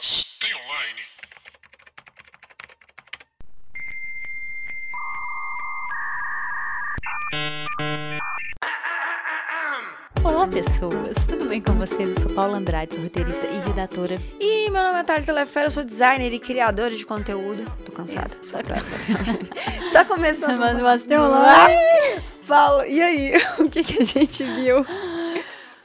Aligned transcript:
Mas 0.00 0.24
tem 0.40 0.54
online? 0.54 1.00
Olá, 10.24 10.48
pessoas! 10.48 11.14
Tudo 11.28 11.44
bem 11.46 11.60
com 11.60 11.74
vocês? 11.74 12.08
Eu 12.08 12.18
sou 12.18 12.30
Paula 12.30 12.56
Andrade, 12.56 12.94
sou 12.94 13.02
roteirista 13.02 13.46
e 13.46 13.58
redatora. 13.58 14.18
E 14.40 14.70
meu 14.70 14.82
nome 14.82 15.00
é 15.00 15.04
Thalita 15.04 15.34
Lefera, 15.34 15.66
eu 15.66 15.70
sou 15.70 15.84
designer 15.84 16.32
e 16.32 16.40
criadora 16.40 16.96
de 16.96 17.04
conteúdo. 17.04 17.70
Tô 17.84 17.92
cansada, 17.92 18.34
só 18.42 18.62
pra... 18.62 18.78
Está 19.84 20.06
começando... 20.06 20.58
Mas 20.58 20.80
você 20.80 21.06
tem 21.08 21.18
online? 21.18 22.22
Paulo, 22.46 22.86
e 22.86 23.02
aí? 23.02 23.32
O 23.58 23.68
que, 23.68 23.84
que 23.84 24.00
a 24.00 24.04
gente 24.04 24.44
viu? 24.44 24.86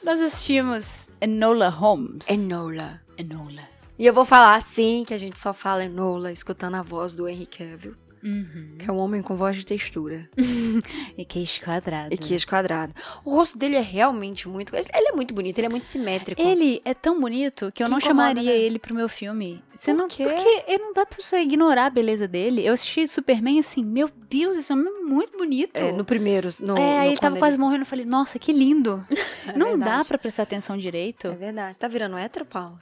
Nós 0.02 0.18
assistimos 0.22 1.10
Enola 1.20 1.68
Holmes. 1.68 2.26
Enola. 2.30 3.02
Enola. 3.18 3.75
E 3.98 4.04
eu 4.06 4.12
vou 4.12 4.24
falar 4.24 4.54
assim, 4.56 5.04
que 5.06 5.14
a 5.14 5.18
gente 5.18 5.38
só 5.38 5.52
fala 5.54 5.84
Enola, 5.84 6.30
escutando 6.32 6.74
a 6.74 6.82
voz 6.82 7.14
do 7.14 7.28
Henry 7.28 7.46
Cavill, 7.46 7.94
Uhum. 8.24 8.76
que 8.78 8.90
é 8.90 8.92
um 8.92 8.96
homem 8.98 9.22
com 9.22 9.36
voz 9.36 9.54
de 9.56 9.64
textura 9.64 10.28
E 11.16 11.24
queixo 11.24 11.60
quadrado. 11.60 12.12
e 12.12 12.16
queixo 12.18 12.46
quadrado. 12.46 12.92
O 13.24 13.30
rosto 13.36 13.56
dele 13.56 13.76
é 13.76 13.80
realmente 13.80 14.48
muito... 14.48 14.74
Ele 14.74 14.86
é 14.92 15.12
muito 15.12 15.32
bonito, 15.32 15.56
ele 15.58 15.66
é 15.66 15.70
muito 15.70 15.86
simétrico. 15.86 16.40
Ele 16.42 16.80
é 16.84 16.92
tão 16.92 17.20
bonito 17.20 17.70
que 17.72 17.82
eu 17.82 17.86
Que 17.86 17.90
não 17.92 17.98
incomoda, 17.98 18.28
chamaria 18.30 18.50
né? 18.50 18.58
ele 18.58 18.78
pro 18.80 18.94
meu 18.94 19.08
filme. 19.08 19.62
Você 19.78 19.92
Por 19.92 19.98
não, 19.98 20.08
quê? 20.08 20.24
Porque 20.24 20.64
ele 20.66 20.82
não 20.82 20.92
dá 20.94 21.06
pra 21.06 21.18
você 21.20 21.36
ignorar 21.40 21.86
a 21.86 21.90
beleza 21.90 22.26
dele. 22.26 22.66
Eu 22.66 22.72
assisti 22.74 23.06
Superman 23.06 23.60
assim, 23.60 23.84
meu 23.84 24.10
Deus, 24.28 24.56
esse 24.58 24.72
homem 24.72 24.86
é 24.88 25.00
muito 25.04 25.36
bonito. 25.38 25.76
É, 25.76 25.92
no 25.92 26.04
primeiro, 26.04 26.48
no, 26.60 26.76
É, 26.76 26.98
aí 27.00 27.08
ele 27.10 27.18
tava 27.18 27.34
quando 27.34 27.40
quase 27.40 27.58
morrendo, 27.58 27.82
eu 27.82 27.86
falei, 27.86 28.04
nossa, 28.06 28.38
que 28.38 28.52
lindo. 28.52 29.06
É 29.46 29.56
não 29.56 29.78
dá 29.78 29.84
verdade. 29.86 30.08
pra 30.08 30.18
prestar 30.18 30.42
atenção 30.42 30.76
direito. 30.76 31.28
É 31.28 31.36
verdade. 31.36 31.74
Você 31.74 31.78
tá 31.78 31.86
virando 31.86 32.16
hétero, 32.18 32.44
Paulo? 32.44 32.76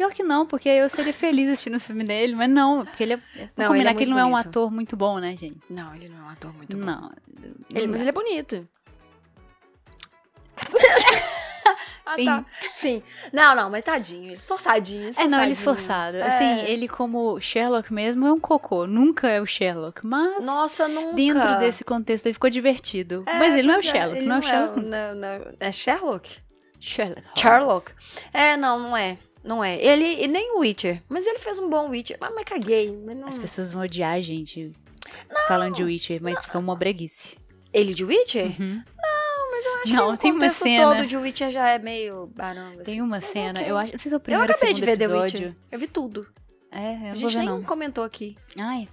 Pior 0.00 0.14
que 0.14 0.22
não, 0.22 0.46
porque 0.46 0.66
eu 0.66 0.88
seria 0.88 1.12
feliz 1.12 1.46
assistindo 1.50 1.76
o 1.76 1.80
filme 1.80 2.02
dele, 2.04 2.34
mas 2.34 2.48
não, 2.48 2.86
porque 2.86 3.02
ele 3.02 3.12
é. 3.12 3.20
Não, 3.54 3.66
combinar 3.66 3.76
ele 3.76 3.88
é 3.90 3.94
que 3.94 4.02
ele 4.04 4.10
não 4.12 4.18
é 4.18 4.24
um 4.24 4.30
bonito. 4.30 4.48
ator 4.48 4.70
muito 4.70 4.96
bom, 4.96 5.18
né, 5.18 5.36
gente? 5.36 5.60
Não, 5.68 5.94
ele 5.94 6.08
não 6.08 6.20
é 6.20 6.22
um 6.22 6.28
ator 6.30 6.54
muito 6.54 6.74
bom. 6.74 6.82
não. 6.86 7.12
Ele, 7.74 7.86
mas 7.86 8.00
ele 8.00 8.08
é 8.08 8.12
bonito. 8.12 8.66
ah, 12.06 12.14
Sim. 12.14 12.24
tá. 12.24 12.44
Sim. 12.76 13.02
Não, 13.30 13.54
não, 13.54 13.68
mas 13.68 13.82
tadinho. 13.84 14.24
Ele 14.28 14.32
esforçadinho, 14.32 15.02
É, 15.04 15.08
esforçadinho. 15.10 15.36
não, 15.36 15.44
ele 15.44 15.52
esforçado. 15.52 16.16
É. 16.16 16.22
Assim, 16.22 16.60
ele 16.72 16.88
como 16.88 17.38
Sherlock 17.38 17.92
mesmo 17.92 18.26
é 18.26 18.32
um 18.32 18.40
cocô. 18.40 18.86
Nunca 18.86 19.28
é 19.28 19.38
o 19.38 19.44
Sherlock, 19.44 20.00
mas 20.06 20.42
Nossa, 20.46 20.88
nunca. 20.88 21.14
dentro 21.14 21.58
desse 21.58 21.84
contexto 21.84 22.24
ele 22.24 22.32
ficou 22.32 22.48
divertido. 22.48 23.22
É, 23.26 23.38
mas 23.38 23.54
ele 23.54 23.68
não 23.68 23.74
é 23.74 23.78
o 23.78 23.82
pois 23.82 23.92
Sherlock, 23.92 24.18
ele 24.18 24.26
não 24.26 24.36
é 24.36 24.38
o 24.38 24.42
Sherlock. 24.42 24.80
não, 24.80 25.14
não, 25.14 25.50
é 25.60 25.70
Sherlock? 25.70 26.38
Sherlock. 26.80 27.38
Sherlock. 27.38 27.92
É, 28.32 28.56
não, 28.56 28.78
não 28.78 28.96
é. 28.96 29.18
Não 29.42 29.62
é. 29.64 29.76
Ele, 29.82 30.22
e 30.24 30.26
nem 30.28 30.52
o 30.56 30.60
Witcher. 30.60 31.02
Mas 31.08 31.26
ele 31.26 31.38
fez 31.38 31.58
um 31.58 31.68
bom 31.70 31.88
Witcher. 31.90 32.16
Mas, 32.20 32.34
mas 32.34 32.44
caguei. 32.44 32.92
Mas 33.06 33.16
não... 33.16 33.28
As 33.28 33.38
pessoas 33.38 33.72
vão 33.72 33.82
odiar 33.82 34.14
a 34.14 34.20
gente 34.20 34.72
falando 35.48 35.74
de 35.76 35.82
Witcher, 35.84 36.22
mas 36.22 36.44
foi 36.44 36.60
uma 36.60 36.76
breguice. 36.76 37.36
Ele 37.72 37.94
de 37.94 38.04
Witcher? 38.04 38.46
Uhum. 38.60 38.82
Não, 38.98 39.50
mas 39.52 39.64
eu 39.64 39.74
acho 39.82 39.94
Não, 39.94 40.12
que 40.16 40.22
tem 40.22 40.30
o 40.30 40.34
uma 40.34 40.40
contexto 40.40 40.62
cena- 40.64 40.94
todo 40.94 41.06
de 41.06 41.16
Witcher 41.16 41.50
já 41.50 41.68
é 41.70 41.78
meio 41.78 42.26
baranga. 42.36 42.82
Tem 42.84 42.94
assim. 42.94 43.00
uma 43.00 43.16
Mas 43.16 43.24
cena, 43.24 43.62
eu 43.62 43.76
acho. 43.78 43.92
Não 43.92 43.98
sei 43.98 44.08
se 44.10 44.14
é 44.14 44.16
o 44.16 44.16
Eu 44.16 44.20
primeiro 44.20 44.50
ou 44.52 44.56
acabei 44.56 44.74
de 44.74 44.80
ver 44.80 44.98
The 44.98 45.04
episódio. 45.04 45.38
Witcher. 45.38 45.56
Eu 45.70 45.78
vi 45.78 45.86
tudo. 45.86 46.26
É, 46.72 46.94
eu 46.94 46.98
não 47.00 47.10
A 47.10 47.14
gente 47.14 47.36
nem 47.38 47.46
não. 47.46 47.62
comentou 47.62 48.04
aqui. 48.04 48.36
Ai. 48.58 48.88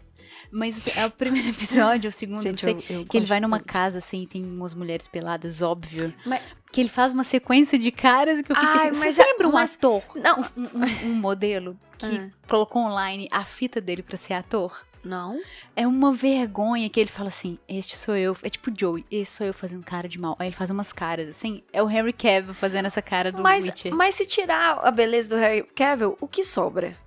Mas 0.51 0.95
é 0.97 1.05
o 1.05 1.11
primeiro 1.11 1.49
episódio, 1.49 2.09
o 2.09 2.11
segundo, 2.13 2.41
Gente, 2.41 2.65
não 2.65 2.81
sei. 2.81 2.85
eu- 2.95 2.99
eu 3.01 3.05
que 3.05 3.17
ele 3.17 3.25
vai 3.25 3.39
numa 3.39 3.57
muito. 3.57 3.67
casa, 3.67 3.97
assim, 3.97 4.25
tem 4.25 4.43
umas 4.43 4.73
mulheres 4.73 5.07
peladas, 5.07 5.61
óbvio. 5.61 6.13
Mas- 6.25 6.41
Que 6.71 6.81
ele 6.81 6.89
faz 6.89 7.13
uma 7.13 7.23
sequência 7.23 7.79
de 7.79 7.91
caras 7.91 8.41
que 8.41 8.51
eu 8.51 8.55
fico 8.55 8.67
Ai, 8.67 8.89
assim. 8.89 8.99
mas 8.99 9.15
você 9.15 9.21
é- 9.21 9.25
lembra 9.25 9.47
um 9.47 9.51
mas- 9.53 9.73
ator? 9.75 10.03
Não. 10.15 10.41
Um, 10.55 10.63
um- 10.63 11.09
um 11.09 11.13
modelo 11.15 11.79
que 11.97 12.05
Ah. 12.05 12.29
colocou 12.47 12.81
online 12.83 13.27
a 13.31 13.43
fita 13.45 13.79
dele 13.81 14.03
pra 14.03 14.17
ser 14.17 14.33
ator? 14.33 14.85
Não. 15.03 15.39
É 15.75 15.87
uma 15.87 16.11
vergonha 16.11 16.89
que 16.89 16.99
ele 16.99 17.09
fala 17.09 17.29
assim: 17.29 17.57
Este 17.69 17.95
sou 17.95 18.15
eu. 18.17 18.35
É 18.43 18.49
tipo 18.49 18.69
Joey, 18.77 19.05
esse 19.09 19.31
sou 19.31 19.47
eu 19.47 19.53
fazendo 19.53 19.83
cara 19.85 20.09
de 20.09 20.19
mal. 20.19 20.35
Aí 20.37 20.49
ele 20.49 20.55
faz 20.55 20.69
umas 20.69 20.91
caras, 20.91 21.29
assim. 21.29 21.63
É 21.71 21.81
o 21.81 21.89
Henry 21.89 22.11
Cavill 22.11 22.53
fazendo 22.53 22.87
essa 22.87 23.01
cara 23.01 23.31
do 23.31 23.41
Mas, 23.41 23.63
Witcher. 23.63 23.95
mas 23.95 24.15
se 24.15 24.25
tirar 24.25 24.79
a 24.83 24.91
beleza 24.91 25.29
do 25.29 25.35
Harry 25.37 25.63
Cavill, 25.73 26.17
o 26.19 26.27
que 26.27 26.43
sobra? 26.43 26.97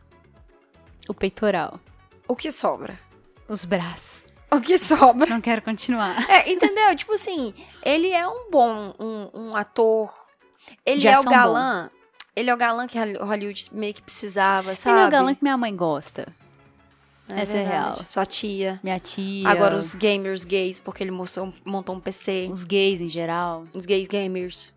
O 1.06 1.12
peitoral. 1.12 1.78
O 2.26 2.34
que 2.34 2.50
sobra? 2.50 2.98
Os 3.50 3.64
braços. 3.64 4.28
O 4.48 4.60
que 4.60 4.78
sobra? 4.78 5.28
Não 5.28 5.40
quero 5.40 5.60
continuar. 5.60 6.30
É, 6.30 6.52
entendeu? 6.52 6.94
tipo 6.94 7.14
assim, 7.14 7.52
ele 7.84 8.12
é 8.12 8.24
um 8.26 8.48
bom 8.48 8.94
um, 8.96 9.28
um 9.34 9.56
ator. 9.56 10.14
Ele 10.86 11.08
é 11.08 11.18
o 11.18 11.24
galã. 11.24 11.90
Ele 12.36 12.48
é 12.48 12.54
o 12.54 12.56
galã 12.56 12.86
que 12.86 12.96
Hollywood 12.96 13.66
meio 13.72 13.92
que 13.92 14.02
precisava, 14.02 14.76
sabe? 14.76 14.96
Ele 14.96 15.04
é 15.04 15.08
o 15.08 15.10
galã 15.10 15.34
que 15.34 15.42
minha 15.42 15.56
mãe 15.56 15.74
gosta. 15.74 16.28
É 17.28 17.42
essa 17.42 17.52
é 17.52 17.56
verdade. 17.56 17.70
real. 17.70 17.96
Sua 17.96 18.24
tia. 18.24 18.78
Minha 18.84 19.00
tia. 19.00 19.48
Agora 19.48 19.74
os 19.74 19.96
gamers 19.96 20.44
gays, 20.44 20.78
porque 20.78 21.02
ele 21.02 21.10
mostrou, 21.10 21.52
montou 21.64 21.96
um 21.96 22.00
PC. 22.00 22.48
Os 22.52 22.62
gays 22.62 23.00
em 23.00 23.08
geral. 23.08 23.66
Os 23.74 23.84
gays 23.84 24.06
gamers. 24.06 24.72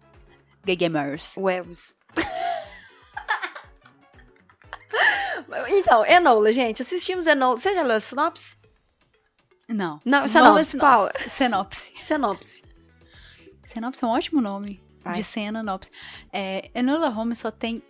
Gay 0.65 0.75
gamers. 0.75 1.35
Webs. 1.37 1.95
então, 5.69 6.03
Enola, 6.07 6.51
gente. 6.51 6.81
Assistimos 6.81 7.27
Enola. 7.27 7.55
Você 7.55 7.75
já 7.75 7.83
leu 7.83 7.97
a 7.97 7.99
sinopse? 7.99 8.62
Não. 9.69 9.99
Não, 10.05 10.25
isso 10.25 10.37
é 10.37 10.41
nome 10.41 10.63
sinopse. 10.63 10.77
Paula. 10.77 11.11
Sinopse. 11.29 11.93
Sinopse. 12.01 12.63
Sinopse 13.65 14.03
é 14.03 14.07
um 14.07 14.11
ótimo 14.11 14.41
nome. 14.41 14.81
Vai. 15.03 15.15
De 15.15 15.23
cena, 15.23 15.61
Nopse. 15.61 15.91
É, 16.31 16.69
Enola 16.73 17.09
Holmes 17.09 17.37
só 17.39 17.51
tem 17.51 17.83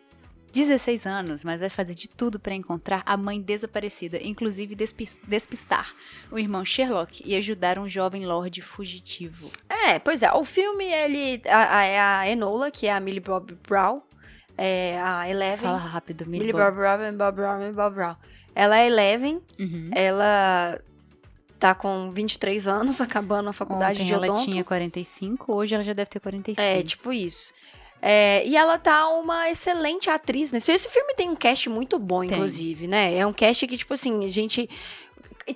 16 0.52 1.06
anos, 1.06 1.44
mas 1.44 1.60
vai 1.60 1.70
fazer 1.70 1.94
de 1.94 2.08
tudo 2.08 2.40
pra 2.40 2.56
encontrar 2.56 3.04
a 3.06 3.16
mãe 3.16 3.40
desaparecida, 3.42 4.18
inclusive 4.22 4.74
despis- 4.76 5.20
despistar 5.28 5.94
o 6.32 6.40
irmão 6.40 6.64
Sherlock 6.66 7.22
e 7.26 7.36
ajudar 7.36 7.78
um 7.78 7.88
jovem 7.88 8.26
lord 8.26 8.60
fugitivo. 8.62 9.52
É, 9.70 10.00
pois 10.00 10.24
é. 10.24 10.32
O 10.34 10.44
filme, 10.44 10.86
ele... 10.86 11.42
A, 11.48 11.78
a, 11.78 11.84
é 11.84 12.00
a 12.00 12.30
Enola, 12.30 12.72
que 12.72 12.88
é 12.88 12.94
a 12.94 13.00
Millie 13.00 13.20
Bob 13.20 13.56
Brown. 13.68 14.02
É 14.58 15.00
a 15.02 15.28
Eleven. 15.30 15.66
Fala 15.66 15.78
rápido, 15.78 16.26
Millie 16.26 16.48
Millie 16.48 16.54
Bob 16.54 16.76
Brown, 16.76 17.18
Bob 17.18 17.36
Brown, 17.36 17.74
Bob 17.74 17.94
Brown. 17.96 18.16
Ela 18.56 18.80
é 18.80 18.86
Eleven. 18.88 19.40
Uhum. 19.60 19.90
Ela 19.94 20.80
tá 21.68 21.74
com 21.74 22.12
23 22.12 22.68
anos, 22.68 23.00
acabando 23.02 23.50
a 23.50 23.54
faculdade 23.54 24.00
Ontem 24.02 24.08
de 24.08 24.14
ela 24.14 24.26
odonto. 24.28 24.44
tinha 24.52 24.64
45, 24.64 25.54
hoje 25.54 25.74
ela 25.76 25.84
já 25.84 25.94
deve 25.94 26.10
ter 26.10 26.20
46. 26.20 26.68
É, 26.68 26.84
tipo 26.84 27.14
isso. 27.14 27.54
É, 28.02 28.46
e 28.46 28.58
ela 28.58 28.78
tá 28.78 29.08
uma 29.08 29.50
excelente 29.50 30.10
atriz 30.10 30.52
nesse 30.52 30.66
filme. 30.66 30.76
Esse 30.76 30.90
filme 30.90 31.14
tem 31.16 31.30
um 31.30 31.36
cast 31.38 31.70
muito 31.70 31.98
bom, 31.98 32.20
Tem. 32.20 32.32
inclusive, 32.38 32.86
né? 32.86 33.16
É 33.16 33.26
um 33.26 33.32
cast 33.32 33.66
que, 33.66 33.78
tipo 33.78 33.94
assim, 33.94 34.26
a 34.26 34.30
gente. 34.30 34.70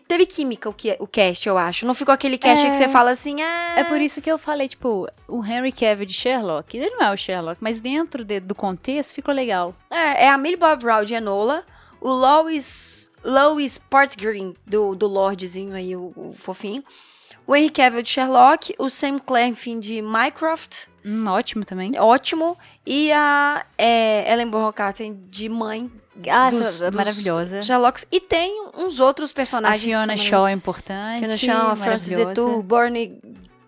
Teve 0.06 0.26
química 0.26 0.70
o, 0.70 0.74
que, 0.74 0.96
o 1.00 1.08
cast, 1.08 1.48
eu 1.48 1.58
acho. 1.58 1.86
Não 1.86 1.94
ficou 1.94 2.14
aquele 2.14 2.38
cast 2.38 2.66
É. 2.66 2.70
que 2.70 2.76
você 2.76 2.88
fala 2.90 3.12
assim, 3.12 3.42
ah. 3.42 3.76
É 3.78 3.84
por 3.86 4.00
isso 4.02 4.22
que 4.22 4.30
eu 4.32 4.38
falei, 4.38 4.68
tipo, 4.70 5.10
o 5.28 5.44
Henry 5.46 5.72
Cavill 5.72 6.06
de 6.06 6.14
Sherlock, 6.14 6.76
ele 6.78 6.90
não 6.90 7.04
é 7.08 7.12
o 7.14 7.18
Sherlock, 7.18 7.58
mas 7.62 7.80
dentro 7.80 8.24
de- 8.26 8.40
do 8.42 8.54
contexto 8.56 9.14
ficou 9.14 9.34
legal. 9.34 9.74
É, 9.90 10.26
é 10.26 10.30
a 10.30 10.38
Millie 10.38 10.58
Bob 10.58 10.82
Brown 10.82 11.04
de 11.06 11.14
Enola, 11.14 11.66
o 12.02 12.10
Lois, 12.10 13.10
Lois 13.24 13.78
Portgreen, 13.78 14.56
do, 14.66 14.96
do 14.96 15.08
Lordzinho 15.08 15.74
aí, 15.76 15.96
o, 15.96 16.14
o 16.16 16.34
fofinho. 16.38 16.84
O 17.46 17.56
Henry 17.56 17.70
Cavill 17.70 18.02
de 18.04 18.10
Sherlock, 18.10 18.76
o 18.78 18.90
Sam 18.90 19.20
Claflin 19.20 19.80
de 19.80 20.02
Mycroft, 20.02 20.88
Hum, 21.06 21.26
ótimo 21.28 21.64
também. 21.64 21.98
ótimo. 21.98 22.58
E 22.86 23.10
a 23.14 23.66
é, 23.78 24.30
Ellen 24.34 24.50
Bonham 24.50 24.74
Carter 24.74 25.14
de 25.30 25.48
mãe 25.48 25.90
Ah, 26.30 26.50
dos- 26.50 26.60
essa- 26.68 26.90
dos 26.92 26.98
maravilhosa. 26.98 27.62
Sherlocks. 27.64 28.06
E 28.12 28.20
tem 28.20 28.66
uns 28.76 29.00
outros 29.00 29.32
A 29.32 29.34
personagens. 29.34 29.82
que 29.82 29.88
Fiona 29.88 30.18
Shaw 30.18 30.48
é 30.48 30.52
importante. 30.52 31.20
Fiona 31.20 31.38
Shaw, 31.38 31.72
a 31.72 31.76
Frances. 31.78 32.12
Etu, 32.18 32.62
Bernie 32.64 33.22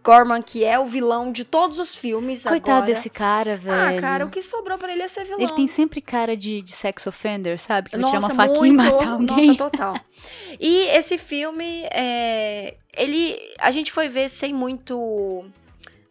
Gorman, 0.03 0.41
que 0.41 0.63
é 0.63 0.79
o 0.79 0.85
vilão 0.85 1.31
de 1.31 1.43
todos 1.43 1.77
os 1.79 1.95
filmes 1.95 2.43
Coitado 2.43 2.77
agora. 2.77 2.85
desse 2.85 3.09
cara, 3.09 3.57
velho. 3.57 3.97
Ah, 3.97 4.01
cara, 4.01 4.25
o 4.25 4.29
que 4.29 4.41
sobrou 4.41 4.77
pra 4.77 4.91
ele 4.91 5.03
é 5.03 5.07
ser 5.07 5.23
vilão. 5.25 5.39
Ele 5.39 5.51
tem 5.53 5.67
sempre 5.67 6.01
cara 6.01 6.35
de, 6.37 6.61
de 6.61 6.71
sex 6.71 7.05
offender, 7.05 7.59
sabe? 7.59 7.89
Que 7.89 7.97
tirar 7.97 8.11
Nossa, 8.13 8.33
uma 8.33 8.35
faquinha 8.35 8.67
e 8.67 8.71
muito, 8.71 8.93
matar 8.95 9.07
alguém. 9.09 9.47
Nossa, 9.47 9.55
total. 9.57 9.95
E 10.59 10.87
esse 10.87 11.17
filme, 11.17 11.83
é, 11.91 12.75
ele, 12.97 13.37
a 13.59 13.71
gente 13.71 13.91
foi 13.91 14.07
ver 14.07 14.29
sem 14.29 14.53
muito, 14.53 15.45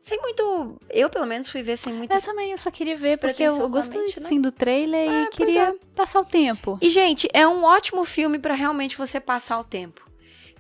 sem 0.00 0.18
muito, 0.20 0.76
eu 0.90 1.10
pelo 1.10 1.26
menos 1.26 1.48
fui 1.48 1.62
ver 1.62 1.76
sem 1.76 1.92
muito. 1.92 2.12
Eu 2.12 2.22
também, 2.22 2.52
eu 2.52 2.58
só 2.58 2.70
queria 2.70 2.96
ver 2.96 3.18
porque 3.18 3.42
eu 3.42 3.68
gostei 3.68 4.00
né? 4.00 4.06
assim, 4.16 4.40
do 4.40 4.52
trailer 4.52 5.08
É, 5.08 5.22
e 5.24 5.26
queria 5.28 5.68
é. 5.68 5.74
passar 5.94 6.20
o 6.20 6.24
tempo. 6.24 6.78
E 6.80 6.88
gente, 6.88 7.28
é 7.32 7.46
um 7.46 7.64
ótimo 7.64 8.04
filme 8.04 8.38
pra 8.38 8.54
realmente 8.54 8.96
você 8.96 9.18
passar 9.20 9.58
o 9.58 9.64
tempo. 9.64 10.07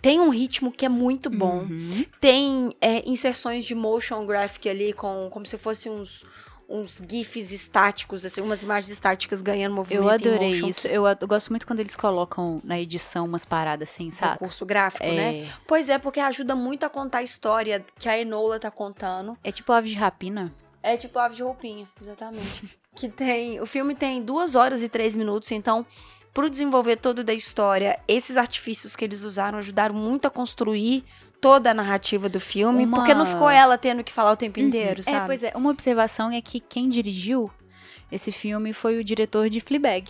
Tem 0.00 0.20
um 0.20 0.28
ritmo 0.30 0.70
que 0.72 0.84
é 0.86 0.88
muito 0.88 1.28
bom. 1.30 1.58
Uhum. 1.60 2.04
Tem 2.20 2.74
é, 2.80 3.08
inserções 3.08 3.64
de 3.64 3.74
motion 3.74 4.24
graphic 4.26 4.68
ali, 4.68 4.92
com, 4.92 5.28
como 5.30 5.44
se 5.46 5.56
fossem 5.58 5.90
uns, 5.90 6.24
uns 6.68 7.02
GIFs 7.08 7.50
estáticos, 7.50 8.24
assim, 8.24 8.40
umas 8.40 8.62
imagens 8.62 8.90
estáticas 8.90 9.40
ganhando 9.42 9.74
movimento 9.74 10.04
Eu 10.04 10.10
adorei 10.10 10.50
isso. 10.50 10.86
Eu, 10.86 11.06
ad- 11.06 11.20
eu 11.22 11.26
gosto 11.28 11.48
muito 11.50 11.66
quando 11.66 11.80
eles 11.80 11.96
colocam 11.96 12.60
na 12.62 12.78
edição 12.78 13.24
umas 13.24 13.44
paradas 13.44 13.88
assim, 13.90 14.10
sabe? 14.10 14.32
Recurso 14.34 14.64
gráfico, 14.66 15.04
né? 15.06 15.40
É, 15.40 15.48
Pois 15.66 15.88
é, 15.88 15.98
porque 15.98 16.20
ajuda 16.20 16.54
muito 16.54 16.84
a 16.84 16.88
contar 16.90 17.18
a 17.18 17.22
história 17.22 17.84
que 17.98 18.08
a 18.08 18.18
Enola 18.18 18.58
tá 18.60 18.70
contando. 18.70 19.36
é 19.42 19.50
tipo 19.50 19.72
Aves 19.72 19.90
de 19.90 19.96
Rapina. 19.96 20.52
É 20.80 20.96
tipo 20.96 21.18
Ave 21.18 21.34
de 21.34 21.42
Roupinha, 21.42 21.88
exatamente. 22.00 22.78
que 22.94 23.08
tem. 23.08 23.60
O 23.60 23.66
filme 23.66 23.94
tem 23.96 24.22
duas 24.22 24.54
horas 24.54 24.80
e 24.80 24.88
três 24.88 25.16
minutos, 25.16 25.50
então, 25.50 25.84
pro 26.34 26.48
desenvolver 26.50 26.96
todo 26.96 27.24
da 27.24 27.32
história, 27.34 27.98
esses 28.06 28.36
artifícios 28.36 28.94
que 28.94 29.04
eles 29.04 29.22
usaram 29.22 29.58
ajudaram 29.58 29.94
muito 29.94 30.26
a 30.26 30.30
construir 30.30 31.04
toda 31.40 31.70
a 31.70 31.74
narrativa 31.74 32.28
do 32.28 32.40
filme, 32.40 32.84
Uma- 32.84 32.96
porque 32.98 33.14
não 33.14 33.24
ficou 33.26 33.48
ela 33.48 33.78
tendo 33.78 34.02
que 34.04 34.12
falar 34.12 34.32
o 34.32 34.36
tempo 34.36 34.58
inteiro, 34.60 35.00
É, 35.00 35.02
sabe? 35.04 35.26
pois 35.26 35.42
é. 35.42 35.52
Uma 35.54 35.70
observação 35.70 36.30
é 36.30 36.40
que 36.40 36.58
quem 36.60 36.88
dirigiu 36.88 37.50
esse 38.10 38.32
filme 38.32 38.72
foi 38.72 38.98
o 38.98 39.04
diretor 39.04 39.48
de 39.48 39.60
Fleabag. 39.60 40.08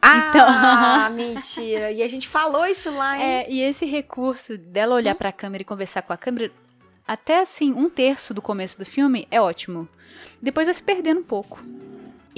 Ah, 0.00 1.10
mentira. 1.12 1.90
E 1.90 2.02
a 2.02 2.08
gente 2.08 2.28
falou 2.28 2.66
isso 2.66 2.90
lá, 2.90 3.16
hein? 3.18 3.22
É, 3.24 3.50
e 3.50 3.60
esse 3.62 3.84
recurso 3.86 4.56
dela 4.58 4.94
olhar 4.94 5.14
pra 5.14 5.32
câmera 5.32 5.62
e 5.62 5.64
conversar 5.64 6.02
com 6.02 6.12
a 6.12 6.16
câmera, 6.16 6.52
até 7.06 7.40
assim, 7.40 7.72
um 7.72 7.88
terço 7.88 8.32
do 8.34 8.40
começo 8.42 8.78
do 8.78 8.84
filme 8.86 9.26
é 9.30 9.40
ótimo. 9.40 9.88
Depois 10.40 10.66
vai 10.66 10.74
se 10.74 10.82
perdendo 10.82 11.20
um 11.20 11.24
pouco. 11.24 11.60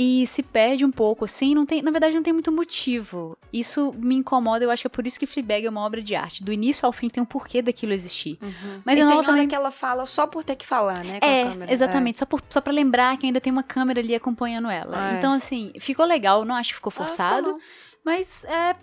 E 0.02 0.26
se 0.26 0.42
perde 0.42 0.82
um 0.82 0.90
pouco, 0.90 1.26
assim, 1.26 1.54
não 1.54 1.66
tem, 1.66 1.82
na 1.82 1.90
verdade 1.90 2.14
não 2.14 2.22
tem 2.22 2.32
muito 2.32 2.50
motivo. 2.50 3.36
Isso 3.52 3.92
me 3.98 4.14
incomoda, 4.14 4.64
eu 4.64 4.70
acho 4.70 4.80
que 4.82 4.86
é 4.86 4.88
por 4.88 5.06
isso 5.06 5.18
que 5.20 5.26
Fleabag 5.26 5.66
é 5.66 5.68
uma 5.68 5.84
obra 5.84 6.00
de 6.00 6.14
arte. 6.14 6.42
Do 6.42 6.50
início 6.50 6.86
ao 6.86 6.92
fim 6.92 7.10
tem 7.10 7.22
um 7.22 7.26
porquê 7.26 7.60
daquilo 7.60 7.92
existir. 7.92 8.38
Uhum. 8.40 8.80
Mas 8.82 8.94
e 8.94 8.96
tem 8.96 9.04
não 9.04 9.18
hora 9.18 9.26
também- 9.26 9.46
que 9.46 9.54
ela 9.54 9.70
fala 9.70 10.06
só 10.06 10.26
por 10.26 10.42
ter 10.42 10.56
que 10.56 10.64
falar, 10.64 11.04
né? 11.04 11.20
Com 11.20 11.26
a 11.26 11.28
É, 11.28 11.44
câmera. 11.44 11.70
exatamente, 11.74 12.18
só, 12.18 12.24
por, 12.24 12.40
só 12.48 12.62
pra 12.62 12.72
lembrar 12.72 13.18
que 13.18 13.26
ainda 13.26 13.42
tem 13.42 13.52
uma 13.52 13.62
câmera 13.62 14.00
ali 14.00 14.14
acompanhando 14.14 14.70
ela. 14.70 15.12
É. 15.12 15.18
Então, 15.18 15.34
assim, 15.34 15.70
ficou 15.78 16.06
legal, 16.06 16.46
não 16.46 16.54
acho 16.54 16.70
que 16.70 16.76
ficou 16.76 16.88
Ah, 16.90 16.92
ficou 16.92 17.06
forçado, 17.06 17.58
mas 18.02 18.44
é... 18.46 18.74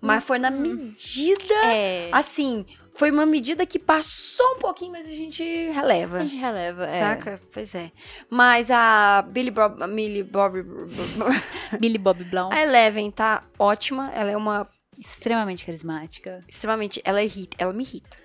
Mas 0.00 0.22
foi 0.22 0.38
na 0.38 0.50
medida. 0.50 1.54
É... 1.64 2.08
Assim, 2.12 2.64
foi 2.94 3.10
uma 3.10 3.24
medida 3.24 3.64
que 3.64 3.78
passou 3.78 4.56
um 4.56 4.58
pouquinho, 4.58 4.92
mas 4.92 5.06
a 5.06 5.14
gente 5.14 5.42
releva. 5.70 6.18
A 6.18 6.24
gente 6.24 6.36
releva, 6.36 6.86
é. 6.86 6.90
Saca? 6.90 7.40
Pois 7.52 7.74
é. 7.74 7.90
Mas 8.28 8.70
a 8.70 9.24
Billy 9.28 9.50
Bob, 9.50 9.86
Millie 9.86 10.22
Bob, 10.22 10.62
Billy 11.80 11.98
Bob 11.98 12.22
Brown, 12.24 12.50
a 12.52 12.60
Eleven 12.60 13.10
tá 13.10 13.44
ótima. 13.58 14.10
Ela 14.14 14.30
é 14.30 14.36
uma 14.36 14.68
extremamente 14.98 15.64
carismática. 15.64 16.44
extremamente, 16.46 17.00
ela 17.04 17.22
irrita, 17.22 17.56
ela 17.58 17.72
me 17.72 17.82
irrita. 17.82 18.18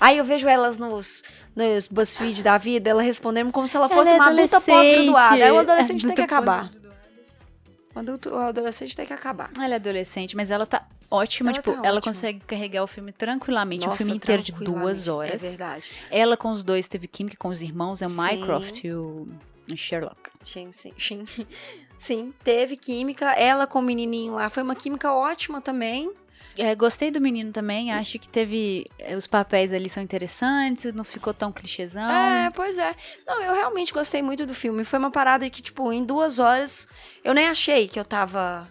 Aí 0.00 0.18
eu 0.18 0.24
vejo 0.24 0.48
elas 0.48 0.78
nos 0.78 1.22
nos 1.54 1.88
BuzzFeed 1.88 2.42
da 2.42 2.56
vida, 2.56 2.90
ela 2.90 3.02
respondendo 3.02 3.50
como 3.50 3.66
se 3.66 3.76
ela 3.76 3.88
fosse 3.88 4.10
Ela 4.10 4.18
é 4.18 4.20
uma 4.20 4.30
adulta 4.30 4.60
pós-graduada. 4.60 5.44
Aí 5.44 5.50
o 5.50 5.58
adolescente 5.58 6.06
tem 6.06 6.14
que 6.14 6.20
acabar. 6.22 6.62
pós-graduada. 6.64 6.98
O 7.94 7.98
adulto, 7.98 8.30
o 8.30 8.38
adolescente 8.38 8.94
tem 8.94 9.06
que 9.06 9.12
acabar. 9.12 9.50
Ela 9.56 9.74
é 9.74 9.76
adolescente, 9.76 10.36
mas 10.36 10.50
ela 10.50 10.66
tá 10.66 10.86
ótima. 11.10 11.50
Ela 11.50 11.58
tipo, 11.58 11.72
tá 11.72 11.78
ela 11.86 11.98
ótima. 11.98 12.12
consegue 12.12 12.40
carregar 12.40 12.82
o 12.82 12.86
filme 12.86 13.12
tranquilamente. 13.12 13.84
um 13.84 13.90
Nossa, 13.90 13.98
filme 14.04 14.16
inteiro 14.16 14.42
de 14.42 14.52
duas 14.52 15.08
horas. 15.08 15.42
É 15.42 15.48
verdade. 15.48 15.92
Ela 16.10 16.36
com 16.36 16.50
os 16.50 16.62
dois 16.64 16.88
teve 16.88 17.06
química 17.08 17.36
com 17.38 17.48
os 17.48 17.62
irmãos, 17.62 18.02
é 18.02 18.06
o. 18.06 18.10
Mycroft 18.10 18.84
e 18.84 18.92
o 18.92 19.28
Sherlock. 19.76 20.30
Sim, 20.44 20.72
sim, 20.72 20.92
sim. 20.98 21.26
Sim, 21.98 22.32
teve 22.44 22.76
química. 22.76 23.32
Ela 23.32 23.66
com 23.66 23.80
o 23.80 23.82
menininho 23.82 24.34
lá 24.34 24.48
foi 24.48 24.62
uma 24.62 24.76
química 24.76 25.12
ótima 25.12 25.60
também. 25.60 26.12
É, 26.56 26.74
gostei 26.74 27.10
do 27.10 27.20
menino 27.20 27.52
também, 27.52 27.92
acho 27.92 28.18
que 28.18 28.28
teve. 28.28 28.84
é, 28.98 29.16
Os 29.16 29.26
papéis 29.28 29.72
ali 29.72 29.88
são 29.88 30.02
interessantes, 30.02 30.92
não 30.92 31.04
ficou 31.04 31.32
tão 31.34 31.52
clichêzão. 31.52 32.08
É, 32.10 32.50
pois 32.50 32.78
é. 32.78 32.94
Não, 33.26 33.40
eu 33.42 33.52
realmente 33.54 33.92
gostei 33.92 34.22
muito 34.22 34.44
do 34.46 34.52
filme. 34.54 34.82
Foi 34.84 34.98
uma 34.98 35.10
parada 35.10 35.48
que, 35.50 35.62
tipo, 35.62 35.92
em 35.92 36.04
duas 36.04 36.38
horas, 36.40 36.88
eu 37.22 37.32
nem 37.32 37.46
achei 37.46 37.86
que 37.86 37.98
eu 37.98 38.04
tava 38.04 38.68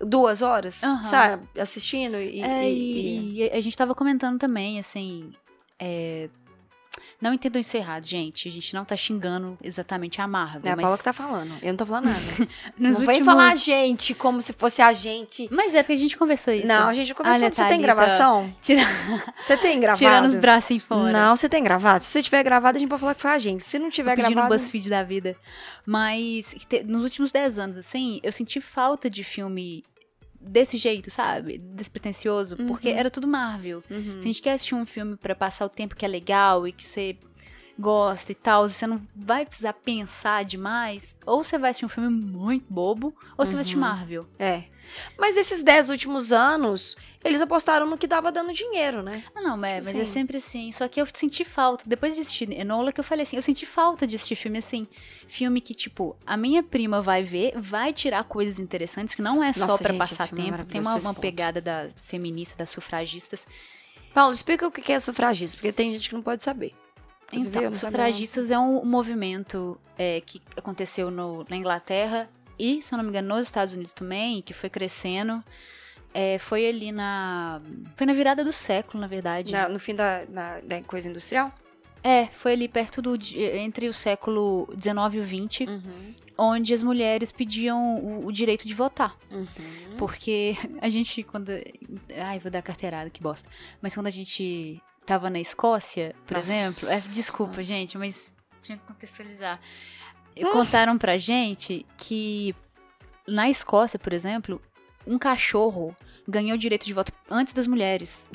duas 0.00 0.42
horas, 0.42 0.82
Aham. 0.82 1.02
sabe? 1.02 1.48
Assistindo 1.58 2.16
e. 2.16 2.40
É, 2.42 2.70
e- 2.70 2.74
e- 2.74 3.42
e, 3.42 3.46
e 3.46 3.50
a 3.52 3.60
gente 3.60 3.76
tava 3.76 3.94
comentando 3.94 4.38
também, 4.38 4.78
assim. 4.78 5.32
é, 5.78 6.28
Não 7.20 7.34
entendam 7.34 7.60
isso 7.60 7.76
errado, 7.76 8.04
gente. 8.06 8.48
A 8.48 8.52
gente 8.52 8.74
não 8.74 8.84
tá 8.84 8.96
xingando 8.96 9.58
exatamente 9.62 10.20
a 10.20 10.26
Marvel. 10.26 10.62
É 10.64 10.72
a 10.72 10.76
mas 10.76 10.82
Paula 10.84 10.98
que 10.98 11.04
tá 11.04 11.12
falando. 11.12 11.54
Eu 11.62 11.68
não 11.68 11.76
tô 11.76 11.86
falando 11.86 12.06
nada. 12.06 12.20
não 12.78 12.94
vem 12.94 13.06
últimos- 13.06 13.26
falar 13.26 13.52
a 13.52 13.56
gente 13.56 14.14
como 14.14 14.40
se 14.42 14.52
fosse 14.52 14.80
a 14.82 14.92
gente. 14.92 15.48
Mas 15.50 15.74
é 15.74 15.82
porque 15.82 15.92
a 15.94 15.96
gente 15.96 16.16
conversou 16.16 16.52
isso. 16.54 16.66
Não, 16.66 16.88
a 16.88 16.94
gente 16.94 17.14
começou. 17.14 17.36
Olha, 17.38 17.52
Você 17.52 17.62
tem 17.62 17.68
Thalita, 17.68 17.82
gravação? 17.82 18.54
Tira... 18.62 18.82
Você 19.36 19.56
tem 19.56 19.78
gravado? 19.80 19.98
Tirando 19.98 20.26
os 20.26 20.34
braços 20.34 20.70
em 20.70 20.78
fora. 20.78 21.12
Não, 21.12 21.36
você 21.36 21.48
tem 21.48 21.62
gravado. 21.62 22.04
Se 22.04 22.10
você 22.10 22.22
tiver 22.22 22.42
gravado, 22.42 22.76
a 22.76 22.78
gente 22.78 22.88
pode 22.88 23.00
falar 23.00 23.14
que 23.14 23.22
foi 23.22 23.30
a 23.30 23.38
gente. 23.38 23.64
Se 23.64 23.78
não 23.78 23.90
tiver 23.90 24.16
gravado. 24.16 24.40
um 24.40 24.48
BuzzFeed 24.48 24.88
da 24.90 25.02
vida. 25.02 25.36
Mas 25.86 26.54
nos 26.86 27.02
últimos 27.02 27.32
10 27.32 27.58
anos, 27.58 27.76
assim, 27.76 28.20
eu 28.22 28.30
senti 28.32 28.60
falta 28.60 29.08
de 29.10 29.24
filme 29.24 29.84
desse 30.40 30.76
jeito, 30.76 31.10
sabe? 31.10 31.58
Despretensioso. 31.58 32.56
Porque 32.56 32.88
era 32.88 33.10
tudo 33.10 33.28
Marvel. 33.28 33.84
Uhum. 33.90 34.20
Se 34.20 34.24
a 34.24 34.26
gente 34.26 34.42
quer 34.42 34.52
assistir 34.52 34.74
um 34.74 34.86
filme 34.86 35.16
pra 35.16 35.34
passar 35.34 35.66
o 35.66 35.68
tempo 35.68 35.94
que 35.94 36.04
é 36.04 36.08
legal 36.08 36.66
e 36.66 36.72
que 36.72 36.86
você 36.86 37.16
gosta 37.80 38.30
e 38.30 38.34
tal, 38.34 38.68
você 38.68 38.86
não 38.86 39.00
vai 39.16 39.46
precisar 39.46 39.72
pensar 39.72 40.44
demais, 40.44 41.18
ou 41.26 41.42
você 41.42 41.58
vai 41.58 41.70
assistir 41.70 41.86
um 41.86 41.88
filme 41.88 42.08
muito 42.10 42.66
bobo, 42.68 43.14
ou 43.36 43.46
você 43.46 43.52
vai 43.52 43.60
assistir 43.60 43.76
Marvel. 43.76 44.26
É. 44.38 44.64
Mas 45.18 45.36
esses 45.36 45.62
dez 45.62 45.88
últimos 45.88 46.32
anos, 46.32 46.96
eles 47.22 47.40
apostaram 47.40 47.86
no 47.86 47.96
que 47.96 48.08
tava 48.08 48.32
dando 48.32 48.52
dinheiro, 48.52 49.02
né? 49.02 49.22
Ah, 49.34 49.40
não, 49.40 49.64
é, 49.64 49.80
Tipo 49.80 49.86
mas 49.86 49.96
é 49.96 50.02
assim. 50.02 50.12
sempre 50.12 50.36
assim. 50.38 50.72
Só 50.72 50.88
que 50.88 51.00
eu 51.00 51.06
senti 51.14 51.44
falta, 51.44 51.84
depois 51.86 52.14
de 52.14 52.22
assistir 52.22 52.50
Enola, 52.50 52.92
que 52.92 52.98
eu 53.00 53.04
falei 53.04 53.22
assim, 53.22 53.36
eu 53.36 53.42
senti 53.42 53.64
falta 53.66 54.06
de 54.06 54.16
assistir 54.16 54.36
filme 54.36 54.58
assim. 54.58 54.88
Filme 55.28 55.60
que, 55.60 55.74
tipo, 55.74 56.16
a 56.26 56.36
minha 56.36 56.62
prima 56.62 57.00
vai 57.00 57.22
ver, 57.22 57.52
vai 57.56 57.92
tirar 57.92 58.24
coisas 58.24 58.58
interessantes, 58.58 59.14
que 59.14 59.22
não 59.22 59.42
é 59.42 59.52
só 59.52 59.66
Nossa, 59.66 59.82
pra 59.82 59.92
gente, 59.92 60.02
esse 60.02 60.16
passar 60.16 60.24
é 60.24 60.36
tempo. 60.36 60.50
maravilhoso 60.50 60.72
Tem 60.72 60.80
uma, 60.80 60.96
uma 60.96 61.14
pegada 61.14 61.60
das 61.60 61.94
feministas, 62.02 62.56
das 62.56 62.70
sufragistas. 62.70 63.46
Paulo, 64.12 64.34
explica 64.34 64.66
o 64.66 64.72
que 64.72 64.92
é 64.92 64.98
sufragista, 64.98 65.56
porque 65.56 65.72
tem 65.72 65.92
gente 65.92 66.08
que 66.08 66.14
não 66.14 66.22
pode 66.22 66.42
saber. 66.42 66.74
Você 67.30 67.48
Então, 67.48 67.62
sabe 67.62 67.78
sufragistas 67.78 68.50
é 68.50 68.58
um 68.58 68.84
movimento 68.84 69.78
é, 69.98 70.20
que 70.20 70.40
aconteceu 70.56 71.10
no- 71.10 71.44
na 71.48 71.56
Inglaterra 71.56 72.28
e, 72.58 72.82
se 72.82 72.92
eu 72.92 72.96
não 72.96 73.04
me 73.04 73.10
engano, 73.10 73.28
nos 73.36 73.46
Estados 73.46 73.72
Unidos 73.74 73.92
também, 73.92 74.42
que 74.42 74.52
foi 74.52 74.68
crescendo. 74.68 75.42
É, 76.12 76.38
foi 76.38 76.66
ali 76.68 76.90
na. 76.90 77.60
Foi 77.94 78.04
na 78.06 78.12
virada 78.12 78.44
do 78.44 78.52
século, 78.52 79.00
na 79.00 79.06
verdade. 79.06 79.52
Na- 79.52 79.68
no 79.68 79.78
fim 79.78 79.94
da, 79.94 80.24
da, 80.24 80.60
da 80.60 80.82
coisa 80.82 81.08
industrial? 81.08 81.52
É, 82.02 82.26
foi 82.26 82.52
ali 82.54 82.66
perto 82.66 83.00
do. 83.00 83.16
entre 83.36 83.88
o 83.88 83.94
século 83.94 84.66
XIX 84.74 85.14
e 85.14 85.20
o 85.20 85.24
XX, 85.24 85.60
Uhum. 85.70 86.14
onde 86.36 86.74
as 86.74 86.82
mulheres 86.82 87.30
pediam 87.30 87.98
o, 87.98 88.26
o 88.26 88.32
direito 88.32 88.66
de 88.66 88.74
votar. 88.74 89.14
Uhum. 89.30 89.46
Porque 89.98 90.56
a 90.82 90.88
gente, 90.88 91.22
quando. 91.22 91.50
Ai, 92.18 92.40
vou 92.40 92.50
dar 92.50 92.62
carteirada, 92.62 93.08
que 93.08 93.22
bosta. 93.22 93.48
Mas 93.80 93.94
quando 93.94 94.08
a 94.08 94.10
gente 94.10 94.80
tava 95.06 95.28
na 95.30 95.40
Escócia, 95.40 96.14
por 96.26 96.36
Nossa. 96.36 96.52
exemplo. 96.52 96.88
é, 96.88 97.00
desculpa, 97.00 97.62
gente, 97.62 97.96
mas 97.98 98.32
tinha 98.62 98.78
que 98.78 98.84
contextualizar. 98.86 99.60
Contaram 100.52 100.96
pra 100.96 101.18
gente 101.18 101.84
que 101.98 102.54
na 103.26 103.50
Escócia, 103.50 103.98
por 103.98 104.12
exemplo, 104.12 104.60
um 105.06 105.18
cachorro 105.18 105.94
ganhou 106.26 106.56
direito 106.56 106.86
de 106.86 106.92
voto 106.94 107.12
antes 107.28 107.52
das 107.52 107.66
mulheres. 107.66 108.30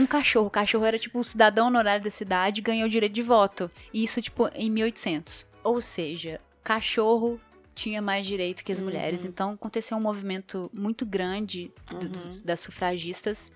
Um 0.00 0.06
cachorro. 0.06 0.46
O 0.46 0.50
cachorro 0.50 0.84
era 0.86 0.98
tipo 0.98 1.18
o 1.20 1.24
cidadão 1.24 1.66
honorário 1.66 2.02
da 2.02 2.10
cidade 2.10 2.60
e 2.60 2.62
ganhou 2.62 2.86
o 2.86 2.90
direito 2.90 3.12
de 3.12 3.22
voto. 3.22 3.70
E 3.92 4.02
isso, 4.04 4.22
tipo, 4.22 4.48
em 4.54 4.70
1800. 4.70 5.46
Ou 5.62 5.80
seja, 5.82 6.40
cachorro 6.64 7.38
tinha 7.74 8.00
mais 8.00 8.24
direito 8.26 8.64
que 8.64 8.72
as 8.72 8.80
mulheres. 8.80 9.24
Então 9.24 9.52
aconteceu 9.52 9.96
um 9.98 10.00
movimento 10.00 10.70
muito 10.74 11.04
grande 11.04 11.70
do- 11.90 12.08
do- 12.08 12.40
das 12.40 12.60
sufragistas. 12.60 13.52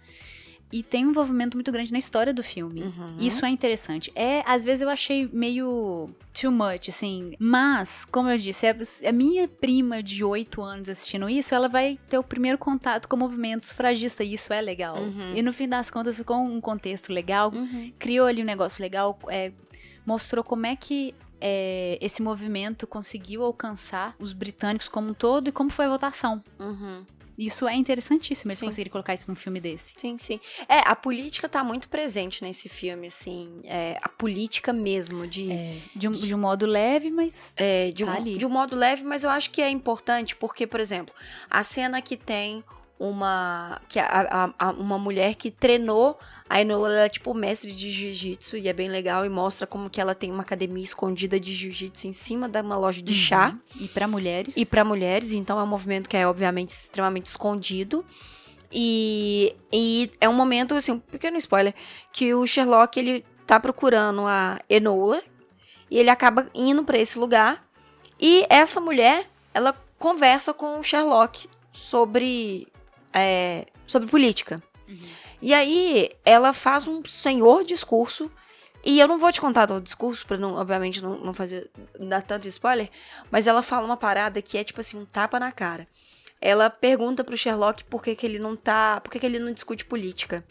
E 0.73 0.83
tem 0.83 1.05
um 1.07 1.11
envolvimento 1.11 1.57
muito 1.57 1.73
grande 1.73 1.93
na 1.93 1.99
história 1.99 2.33
do 2.33 2.43
filme. 2.43 2.83
Uhum. 2.83 3.17
Isso 3.19 3.45
é 3.45 3.49
interessante. 3.49 4.13
É, 4.15 4.43
às 4.47 4.65
vezes 4.65 4.83
eu 4.83 4.89
achei 4.89 5.29
meio 5.33 6.11
too 6.33 6.53
much, 6.53 6.89
assim. 6.89 7.35
Mas, 7.39 8.05
como 8.05 8.29
eu 8.29 8.39
disse, 8.39 8.67
a, 8.67 8.77
a 9.09 9.13
minha 9.13 9.49
prima 9.49 10.03
de 10.03 10.23
8 10.23 10.63
anos 10.63 10.89
assistindo 10.89 11.29
isso, 11.29 11.55
ela 11.55 11.69
vai 11.69 11.99
ter 12.09 12.19
o 12.19 12.23
primeiro 12.23 12.57
contato 12.57 13.09
com 13.09 13.17
o 13.17 13.19
movimento 13.19 13.67
sufragista. 13.67 14.23
E 14.23 14.35
isso 14.35 14.53
é 14.53 14.61
legal. 14.61 14.97
Uhum. 14.97 15.35
E 15.35 15.43
no 15.43 15.53
fim 15.53 15.69
das 15.69 15.91
contas, 15.91 16.17
ficou 16.17 16.37
um 16.37 16.61
contexto 16.61 17.13
legal. 17.13 17.53
Uhum. 17.53 17.93
Criou 17.99 18.27
ali 18.27 18.43
um 18.43 18.47
negócio 18.47 18.81
legal. 18.81 19.19
é, 19.29 19.53
mostrou 20.07 20.43
como 20.43 20.67
é 20.67 20.75
que 20.77 21.15
é, 21.41 21.99
esse 22.01 22.23
movimento 22.23 22.87
conseguiu 22.87 23.43
alcançar 23.43 24.15
os 24.19 24.33
britânicos 24.33 24.89
como 24.89 25.11
um 25.11 25.15
todo 25.15 25.49
e 25.49 25.53
como 25.53 25.71
foi 25.71 25.87
a 25.87 25.89
votação. 25.89 26.43
Uhum. 26.59 27.05
Isso 27.41 27.67
é 27.67 27.75
interessantíssimo, 27.75 28.51
eles 28.51 28.59
Sim. 28.59 28.67
conseguirem 28.67 28.91
colocar 28.93 29.15
isso 29.15 29.25
num 29.29 29.35
filme 29.35 29.61
desse. 29.61 29.95
Sim, 29.97 30.19
sim. 30.19 30.39
É, 30.69 30.81
a 30.85 30.95
política 30.95 31.49
tá 31.49 31.65
muito 31.65 31.89
presente 31.89 32.45
nesse 32.45 32.69
filme, 32.69 33.07
assim. 33.07 33.61
É, 33.65 33.97
a 34.03 34.09
política 34.11 34.75
mesmo, 34.75 35.27
de. 35.27 35.51
É, 35.51 35.77
de, 35.97 36.07
um, 36.07 36.13
de 36.13 36.35
um 36.35 36.39
modo 36.39 36.67
leve, 36.67 37.11
mas 37.11 37.55
É, 37.57 37.91
de, 37.93 38.05
um, 38.05 38.07
Tá 38.09 38.15
ali. 38.15 38.37
de 38.37 38.45
um 38.45 38.51
modo 38.51 38.77
leve, 38.77 39.03
mas 39.05 39.25
eu 39.25 39.31
acho 39.31 39.51
que 39.51 39.63
é 39.63 39.71
importante 39.71 40.37
porque, 40.37 40.67
por 40.67 40.81
exemplo, 40.81 41.15
a 41.49 41.65
cena 41.65 42.03
que 42.03 42.15
tem 42.17 42.63
uma 43.01 43.81
que 43.89 43.99
a, 43.99 44.53
a- 44.59 44.71
uma 44.73 44.99
mulher 44.99 45.35
que 45.35 45.51
treinou 45.51 46.19
a 46.49 46.61
Enola, 46.61 46.89
ela 46.91 47.01
é 47.07 47.09
tipo 47.09 47.33
mestre 47.33 47.73
de 47.73 47.91
jiu-jitsu 47.91 48.59
e 48.59 48.69
é 48.69 48.73
bem 48.75 48.89
legal 48.91 49.25
e 49.25 49.29
mostra 49.31 49.67
como 49.67 49.89
que 49.89 49.99
ela 50.01 50.15
tem 50.15 50.31
uma 50.31 50.43
academia 50.43 50.85
escondida 50.85 51.41
de 51.41 51.55
jiu-jitsu 51.55 52.07
em 52.09 52.13
cima 52.13 52.47
de 52.49 52.61
uma 52.61 52.77
loja 52.77 53.01
de 53.01 53.15
chá 53.15 53.57
E 53.81 53.89
pra 53.89 54.07
mulheres. 54.07 54.55
e 54.57 54.67
para 54.67 54.85
mulheres, 54.85 55.33
então 55.33 55.59
é 55.59 55.63
um 55.63 55.67
movimento 55.67 56.09
que 56.11 56.17
é 56.17 56.27
obviamente 56.29 56.71
extremamente 56.71 57.27
escondido. 57.27 58.05
E, 58.73 59.57
e 59.73 60.11
é 60.21 60.29
um 60.29 60.33
momento, 60.35 60.75
assim, 60.75 60.93
um 60.93 60.99
pequeno 61.01 61.37
spoiler, 61.39 61.75
que 62.13 62.33
o 62.35 62.47
Sherlock, 62.47 62.99
ele 63.01 63.25
tá 63.47 63.59
procurando 63.59 64.27
a 64.27 64.61
Enola, 64.69 65.23
E 65.91 65.99
ele 65.99 66.11
acaba 66.11 66.47
indo 66.55 66.85
pra 66.85 66.99
esse 66.99 67.19
lugar. 67.19 67.65
E 68.21 68.47
essa 68.49 68.81
mulher, 68.81 69.29
ela 69.55 69.73
conversa 69.99 70.53
com 70.55 70.79
o 70.79 70.83
Sherlock 70.85 71.49
sobre, 71.73 72.69
é, 73.13 73.67
sobre 73.87 74.09
política. 74.09 74.63
E 75.43 75.55
aí, 75.55 76.11
ela 76.25 76.53
faz 76.53 76.87
um 76.87 77.05
senhor 77.05 77.65
discurso. 77.65 78.31
E 78.85 78.99
eu 78.99 79.07
não 79.07 79.19
vou 79.19 79.31
te 79.31 79.41
contar 79.41 79.67
todo 79.67 79.79
o 79.79 79.85
discurso, 79.85 80.27
pra 80.27 80.39
não, 80.39 80.55
obviamente 80.55 81.03
não, 81.03 81.19
não 81.19 81.35
fazer 81.35 81.71
não 81.99 82.09
dar 82.09 82.23
tanto 82.23 82.49
spoiler, 82.49 82.89
mas 83.31 83.47
ela 83.47 83.63
fala 83.63 83.85
uma 83.85 83.97
parada 83.97 84.41
que 84.41 84.57
é 84.57 84.65
tipo 84.65 84.81
assim, 84.81 84.97
um 84.99 85.05
tapa 85.05 85.39
na 85.39 85.53
cara. 85.53 85.87
Ela 86.41 86.71
pergunta 86.71 87.23
pro 87.23 87.37
Sherlock 87.37 87.85
por 87.85 88.03
que, 88.03 88.17
que 88.17 88.25
ele 88.25 88.39
não 88.39 88.57
tá. 88.57 89.01
por 89.03 89.11
que, 89.11 89.19
que 89.19 89.27
ele 89.27 89.39
não 89.39 89.53
discute 89.53 89.85
política. 89.85 90.43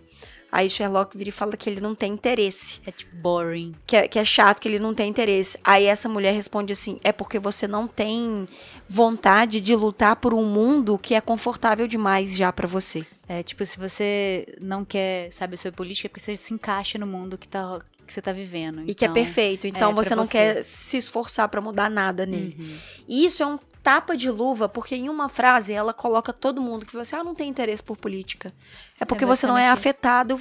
Aí 0.52 0.70
Sherlock 0.70 1.18
vira 1.18 1.30
e 1.30 1.32
fala 1.32 1.56
que 1.56 1.70
ele 1.70 1.80
não 1.80 1.94
tem 1.94 2.12
interesse. 2.14 2.82
É 2.86 2.92
tipo 2.92 3.16
boring. 3.16 3.76
Que 3.86 3.96
é, 3.96 4.08
que 4.08 4.18
é 4.18 4.26
chato, 4.26 4.60
que 4.60 4.68
ele 4.68 4.80
não 4.80 4.94
tem 4.94 5.10
interesse. 5.10 5.58
Aí 5.64 5.86
essa 5.86 6.10
mulher 6.10 6.34
responde 6.34 6.74
assim: 6.74 7.00
é 7.04 7.12
porque 7.12 7.38
você 7.40 7.68
não 7.68 7.88
tem 7.88 8.48
vontade 8.88 9.62
de 9.62 9.76
lutar 9.76 10.16
por 10.16 10.34
um 10.34 10.44
mundo 10.46 10.98
que 10.98 11.14
é 11.14 11.22
confortável 11.22 11.88
demais 11.88 12.36
já 12.36 12.52
pra 12.52 12.68
você. 12.68 13.06
É 13.28 13.44
tipo, 13.44 13.64
se 13.66 13.78
você 13.78 14.48
não 14.60 14.84
quer 14.84 15.32
saber 15.32 15.58
sobre 15.58 15.78
política, 15.78 16.08
é 16.08 16.10
porque 16.10 16.20
você 16.22 16.36
se 16.36 16.52
encaixa 16.52 16.98
no 16.98 17.06
mundo 17.06 17.38
que, 17.38 17.48
tá, 17.48 17.80
que 18.08 18.12
você 18.12 18.20
tá 18.22 18.32
vivendo. 18.34 18.82
E 18.88 18.96
que 18.96 19.06
é 19.06 19.08
Então, 19.08 19.14
perfeito. 19.14 19.68
Então 19.68 19.92
é, 19.92 19.94
você 19.94 20.16
não 20.16 20.26
você. 20.26 20.32
quer 20.32 20.64
se 20.64 20.98
esforçar 20.98 21.48
pra 21.48 21.62
mudar 21.62 21.92
nada 21.92 22.26
nele. 22.26 22.58
Uhum. 22.60 22.78
E 23.08 23.26
isso 23.26 23.44
é 23.44 23.46
um 23.46 23.60
tapa 23.90 24.16
de 24.16 24.30
luva, 24.30 24.70
porque 24.70 24.94
em 24.94 25.10
uma 25.10 25.28
frase 25.28 25.74
ela 25.74 25.96
coloca 25.96 26.32
todo 26.32 26.62
mundo 26.62 26.86
que 26.86 26.94
você 26.94 27.16
ah, 27.16 27.24
não 27.24 27.34
tem 27.34 27.50
interesse 27.50 27.82
por 27.82 27.98
política. 27.98 28.54
É 29.00 29.04
porque 29.04 29.26
você 29.26 29.48
não 29.48 29.58
é 29.58 29.68
afetado 29.68 30.40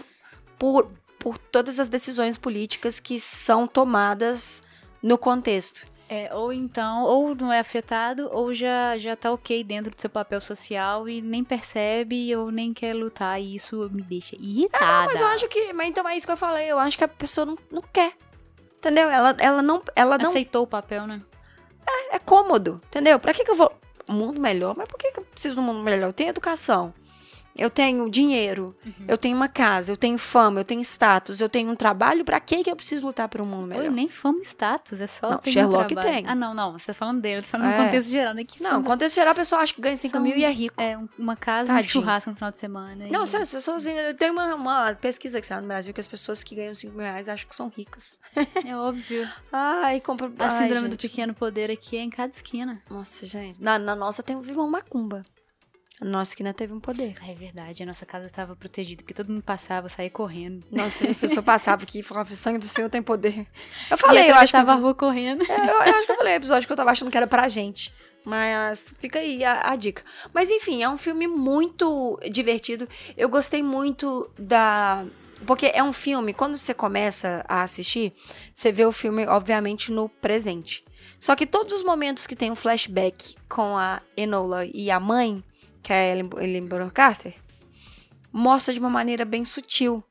por, 0.58 0.92
por 1.18 1.38
todas 1.38 1.80
as 1.80 1.88
decisões 1.88 2.36
políticas 2.36 3.00
que 3.00 3.18
são 3.18 3.66
tomadas 3.66 4.62
no 5.02 5.16
contexto. 5.16 5.86
É, 6.10 6.28
ou 6.34 6.52
então, 6.52 7.04
ou 7.04 7.34
não 7.34 7.50
é 7.50 7.58
afetado, 7.58 8.28
ou 8.30 8.52
já, 8.52 8.98
já 8.98 9.16
tá 9.16 9.32
ok 9.32 9.64
dentro 9.64 9.94
do 9.94 9.98
seu 9.98 10.10
papel 10.10 10.42
social 10.42 11.08
e 11.08 11.22
nem 11.22 11.42
percebe 11.42 12.36
ou 12.36 12.50
nem 12.50 12.74
quer 12.74 12.92
lutar. 12.92 13.40
E 13.40 13.56
isso 13.56 13.88
me 13.90 14.02
deixa 14.02 14.36
irritada. 14.36 14.84
Não, 14.84 15.04
mas 15.06 15.20
eu 15.22 15.26
acho 15.26 15.48
que. 15.48 15.72
Mas 15.72 15.88
então 15.88 16.06
é 16.06 16.14
isso 16.18 16.26
que 16.26 16.32
eu 16.32 16.36
falei. 16.36 16.70
Eu 16.70 16.78
acho 16.78 16.98
que 16.98 17.04
a 17.04 17.08
pessoa 17.08 17.46
não, 17.46 17.56
não 17.70 17.80
quer. 17.80 18.12
Entendeu? 18.76 19.08
Ela, 19.08 19.34
ela 19.38 19.62
não. 19.62 19.82
Ela 19.96 20.18
não 20.18 20.28
Aceitou 20.28 20.64
o 20.64 20.66
papel, 20.66 21.06
né? 21.06 21.22
É 22.18 22.20
cômodo, 22.24 22.80
entendeu? 22.88 23.18
Pra 23.18 23.32
que, 23.32 23.44
que 23.44 23.50
eu 23.50 23.56
vou. 23.56 23.72
Mundo 24.08 24.40
melhor? 24.40 24.74
Mas 24.76 24.88
por 24.88 24.98
que, 24.98 25.12
que 25.12 25.20
eu 25.20 25.24
preciso 25.24 25.56
de 25.56 25.60
um 25.60 25.64
mundo 25.64 25.80
melhor? 25.80 26.12
Tenho 26.14 26.30
educação. 26.30 26.94
Eu 27.58 27.68
tenho 27.68 28.08
dinheiro, 28.08 28.74
Uhum. 28.86 28.92
eu 29.08 29.18
tenho 29.18 29.36
uma 29.36 29.48
casa, 29.48 29.90
eu 29.90 29.96
tenho 29.96 30.16
fama, 30.16 30.60
eu 30.60 30.64
tenho 30.64 30.80
status, 30.80 31.40
eu 31.40 31.48
tenho 31.48 31.70
um 31.70 31.74
trabalho. 31.74 32.24
Pra 32.24 32.38
que 32.38 32.62
que 32.62 32.70
eu 32.70 32.76
preciso 32.76 33.04
lutar 33.06 33.28
por 33.28 33.40
um 33.40 33.44
mundo 33.46 33.66
melhor? 33.66 33.90
nem 33.90 34.08
fama 34.08 34.38
e 34.40 34.42
status, 34.44 35.00
é 35.00 35.06
só 35.08 35.30
Não, 35.30 35.38
ter 35.38 35.50
um 35.50 35.52
Sherlock 35.52 35.92
trabalho. 35.94 36.14
tem. 36.14 36.26
Ah, 36.28 36.34
não, 36.36 36.54
não, 36.54 36.72
você 36.78 36.86
tá 36.86 36.94
falando 36.94 37.20
dele, 37.20 37.38
eu 37.38 37.42
tô 37.42 37.48
falando 37.48 37.70
É. 37.72 37.78
no 37.78 37.84
contexto 37.86 38.10
geral, 38.10 38.32
né? 38.32 38.44
Que 38.44 38.62
Não, 38.62 38.70
fama- 38.70 38.84
quando 38.84 39.08
geral, 39.08 39.32
a 39.32 39.34
pessoa 39.34 39.60
acha 39.60 39.74
que 39.74 39.80
ganha 39.80 39.96
5 39.96 40.12
São- 40.12 40.22
mil 40.22 40.36
e 40.36 40.44
é 40.44 40.50
rico. 40.52 40.80
É, 40.80 40.96
um- 40.96 41.08
uma 41.18 41.34
casa 41.34 41.70
e 41.70 41.72
um 41.72 41.76
Tadinho. 41.76 41.90
churrasco 41.90 42.30
no 42.30 42.36
final 42.36 42.50
de 42.52 42.58
semana. 42.58 43.06
Não, 43.10 43.24
e- 43.24 43.26
sério, 43.26 43.42
as 43.42 43.50
pessoas. 43.50 43.84
Tem 44.16 44.30
uma, 44.30 44.54
uma 44.54 44.94
pesquisa 44.94 45.40
que 45.40 45.46
saiu 45.46 45.60
no 45.62 45.66
Brasil 45.66 45.92
que 45.92 46.00
as 46.00 46.06
pessoas 46.06 46.44
que 46.44 46.54
ganham 46.54 46.74
5 46.76 46.94
mil 46.94 47.02
reais 47.04 47.28
acham 47.28 47.48
que 47.48 47.56
são 47.56 47.68
ricas. 47.74 48.20
É 48.64 48.76
óbvio. 48.76 49.28
Ai, 49.52 50.00
compra. 50.00 50.30
A 50.38 50.48
Ai, 50.50 50.62
síndrome 50.62 50.88
do 50.88 50.92
gente. 50.92 51.08
pequeno 51.08 51.34
poder 51.34 51.70
aqui 51.72 51.96
é 51.96 52.02
em 52.02 52.10
cada 52.10 52.32
esquina. 52.32 52.80
Nossa, 52.88 53.26
gente. 53.26 53.60
Na, 53.60 53.78
na 53.80 53.96
nossa 53.96 54.22
tem 54.22 54.40
vive 54.40 54.58
uma 54.58 54.68
macumba. 54.68 55.24
Nossa 56.00 56.30
esquina 56.30 56.54
teve 56.54 56.72
um 56.72 56.78
poder. 56.78 57.16
É 57.28 57.34
verdade, 57.34 57.82
a 57.82 57.86
nossa 57.86 58.06
casa 58.06 58.26
estava 58.26 58.54
protegida, 58.54 59.02
porque 59.02 59.14
todo 59.14 59.32
mundo 59.32 59.42
passava, 59.42 59.88
saía 59.88 60.10
correndo. 60.10 60.64
Nossa, 60.70 61.10
a 61.10 61.14
pessoa 61.14 61.42
passava 61.42 61.82
aqui 61.82 62.00
e 62.00 62.02
falava: 62.02 62.34
sangue 62.36 62.58
do 62.58 62.68
Senhor 62.68 62.88
tem 62.88 63.02
poder. 63.02 63.46
Eu 63.90 63.98
falei, 63.98 64.30
eu 64.30 64.36
acho 64.36 64.52
que. 64.52 64.56
a 64.56 64.74
rua 64.74 64.94
correndo. 64.94 65.42
É, 65.50 65.70
eu, 65.70 65.74
eu 65.74 65.94
acho 65.96 66.06
que 66.06 66.12
eu 66.12 66.16
falei 66.16 66.34
episódio 66.34 66.66
que 66.66 66.72
eu 66.72 66.76
tava 66.76 66.90
achando 66.90 67.10
que 67.10 67.16
era 67.16 67.26
pra 67.26 67.48
gente. 67.48 67.92
Mas 68.24 68.94
fica 68.98 69.18
aí 69.18 69.42
a, 69.44 69.70
a 69.70 69.76
dica. 69.76 70.02
Mas 70.32 70.50
enfim, 70.50 70.82
é 70.82 70.88
um 70.88 70.98
filme 70.98 71.26
muito 71.26 72.20
divertido. 72.30 72.86
Eu 73.16 73.28
gostei 73.28 73.62
muito 73.62 74.30
da. 74.38 75.04
Porque 75.46 75.70
é 75.72 75.82
um 75.82 75.92
filme, 75.92 76.34
quando 76.34 76.56
você 76.56 76.74
começa 76.74 77.44
a 77.48 77.62
assistir, 77.62 78.12
você 78.52 78.70
vê 78.70 78.84
o 78.84 78.92
filme, 78.92 79.24
obviamente, 79.26 79.90
no 79.90 80.08
presente. 80.08 80.84
Só 81.20 81.34
que 81.34 81.46
todos 81.46 81.72
os 81.72 81.82
momentos 81.82 82.26
que 82.26 82.36
tem 82.36 82.50
um 82.50 82.56
flashback 82.56 83.36
com 83.48 83.76
a 83.76 84.02
Enola 84.16 84.66
e 84.66 84.90
a 84.90 85.00
mãe, 85.00 85.42
que 85.82 85.92
é 85.92 86.12
a 86.12 86.16
Ellen, 86.16 86.68
Carter, 86.92 87.34
mostra 88.32 88.72
de 88.74 88.80
uma 88.80 88.90
maneira 88.90 89.24
bem 89.24 89.44
sutil. 89.44 90.02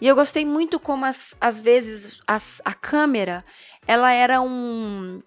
E 0.00 0.06
eu 0.08 0.14
gostei 0.14 0.44
muito 0.44 0.78
como, 0.78 1.04
as, 1.04 1.34
às 1.40 1.60
vezes, 1.60 2.20
as- 2.26 2.60
a 2.64 2.72
câmera, 2.74 3.44
ela 3.86 4.12
era 4.12 4.40
um, 4.40 5.22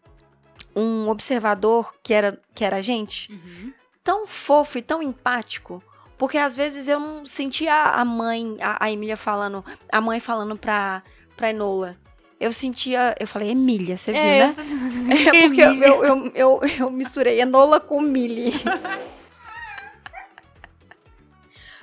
um 0.75 1.09
observador 1.09 1.93
que 2.03 2.13
era, 2.13 2.39
que 2.53 2.63
era 2.63 2.77
a 2.77 2.81
gente, 2.81 3.31
Uhum. 3.31 3.73
tão 4.03 4.27
fofo 4.27 4.77
e 4.77 4.81
tão 4.81 5.01
empático. 5.01 5.81
Porque 6.17 6.37
às 6.37 6.55
vezes 6.55 6.87
eu 6.87 6.99
não 6.99 7.25
sentia 7.25 7.73
a 7.91 8.03
mãe, 8.03 8.57
a, 8.59 8.85
a 8.85 8.91
Emília 8.91 9.15
falando, 9.17 9.63
a 9.91 10.01
mãe 10.01 10.19
falando 10.19 10.57
pra, 10.57 11.03
pra 11.35 11.49
Enola. 11.51 11.95
Eu 12.39 12.51
sentia, 12.53 13.15
eu 13.19 13.27
falei, 13.27 13.49
Emília, 13.51 13.97
você 13.97 14.11
viu, 14.11 14.21
né? 14.21 14.55
É 15.09 15.47
porque 15.47 15.61
eu, 15.61 15.73
eu, 15.73 16.03
eu, 16.03 16.31
eu, 16.35 16.61
eu 16.79 16.91
misturei 16.91 17.39
Enola 17.41 17.79
com 17.79 18.01
Millie. 18.01 18.51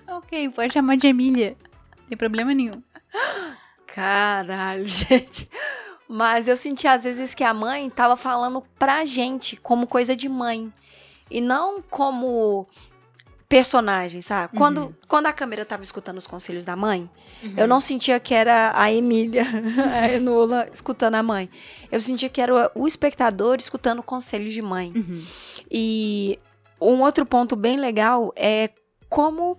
Ok, 0.08 0.50
pode 0.50 0.72
chamar 0.72 0.96
de 0.96 1.06
Emília. 1.06 1.56
Não 1.98 2.08
tem 2.08 2.18
problema 2.18 2.54
nenhum. 2.54 2.82
Caralho, 3.86 4.86
gente. 4.86 5.48
Mas 6.08 6.48
eu 6.48 6.56
senti 6.56 6.86
às 6.86 7.04
vezes 7.04 7.34
que 7.34 7.44
a 7.44 7.54
mãe 7.54 7.88
tava 7.88 8.16
falando 8.16 8.62
pra 8.78 9.04
gente 9.04 9.56
como 9.56 9.86
coisa 9.86 10.14
de 10.14 10.28
mãe. 10.28 10.72
E 11.30 11.40
não 11.40 11.80
como 11.80 12.66
personagem, 13.48 14.20
sabe? 14.20 14.56
Quando, 14.56 14.94
quando 15.06 15.26
a 15.26 15.32
câmera 15.32 15.64
tava 15.64 15.82
escutando 15.82 16.18
os 16.18 16.26
conselhos 16.26 16.64
da 16.64 16.74
mãe, 16.74 17.08
eu 17.56 17.68
não 17.68 17.80
sentia 17.80 18.18
que 18.18 18.34
era 18.34 18.72
a 18.74 18.92
Emília, 18.92 19.44
a 19.94 20.12
Enola, 20.12 20.68
escutando 20.72 21.14
a 21.14 21.22
mãe. 21.22 21.48
Eu 21.90 22.00
sentia 22.00 22.28
que 22.28 22.40
era 22.40 22.70
o 22.74 22.86
espectador 22.86 23.56
escutando 23.58 24.02
conselhos 24.02 24.52
de 24.52 24.60
mãe. 24.60 24.92
Uhum. 24.94 25.24
E 25.70 26.38
um 26.80 27.00
outro 27.02 27.24
ponto 27.24 27.54
bem 27.54 27.76
legal 27.76 28.32
é 28.34 28.70
como 29.08 29.56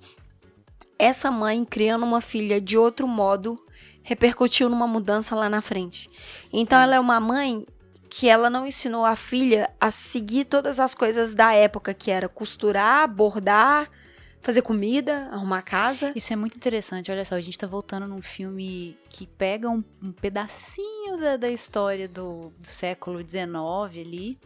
essa 0.97 1.31
mãe 1.31 1.63
criando 1.65 2.03
uma 2.03 2.21
filha 2.21 2.59
de 2.59 2.77
outro 2.77 3.07
modo 3.07 3.55
repercutiu 4.03 4.69
numa 4.69 4.87
mudança 4.87 5.35
lá 5.35 5.49
na 5.49 5.61
frente. 5.61 6.07
Então 6.53 6.79
ela 6.79 6.95
é 6.95 6.99
uma 6.99 7.19
mãe 7.19 7.65
que 8.09 8.29
ela 8.29 8.49
não 8.49 8.65
ensinou 8.65 9.03
a 9.03 9.15
filha 9.15 9.69
a 9.81 9.91
seguir 9.91 10.45
todas 10.45 10.79
as 10.79 10.93
coisas 10.93 11.33
da 11.33 11.53
época, 11.53 11.93
que 11.93 12.11
era 12.11 12.29
costurar, 12.29 13.07
bordar, 13.07 13.89
fazer 14.41 14.61
comida, 14.61 15.27
arrumar 15.31 15.63
casa. 15.63 16.13
Isso 16.15 16.31
é 16.31 16.35
muito 16.35 16.55
interessante, 16.55 17.11
olha 17.11 17.25
só, 17.25 17.35
a 17.35 17.41
gente 17.41 17.57
tá 17.57 17.65
voltando 17.65 18.07
num 18.07 18.21
filme 18.21 18.95
que 19.09 19.25
pega 19.25 19.67
um, 19.69 19.83
um 20.01 20.11
pedacinho 20.11 21.17
da, 21.19 21.35
da 21.35 21.49
história 21.49 22.07
do, 22.07 22.53
do 22.59 22.67
século 22.67 23.19
XIX 23.27 23.45
ali 23.99 24.37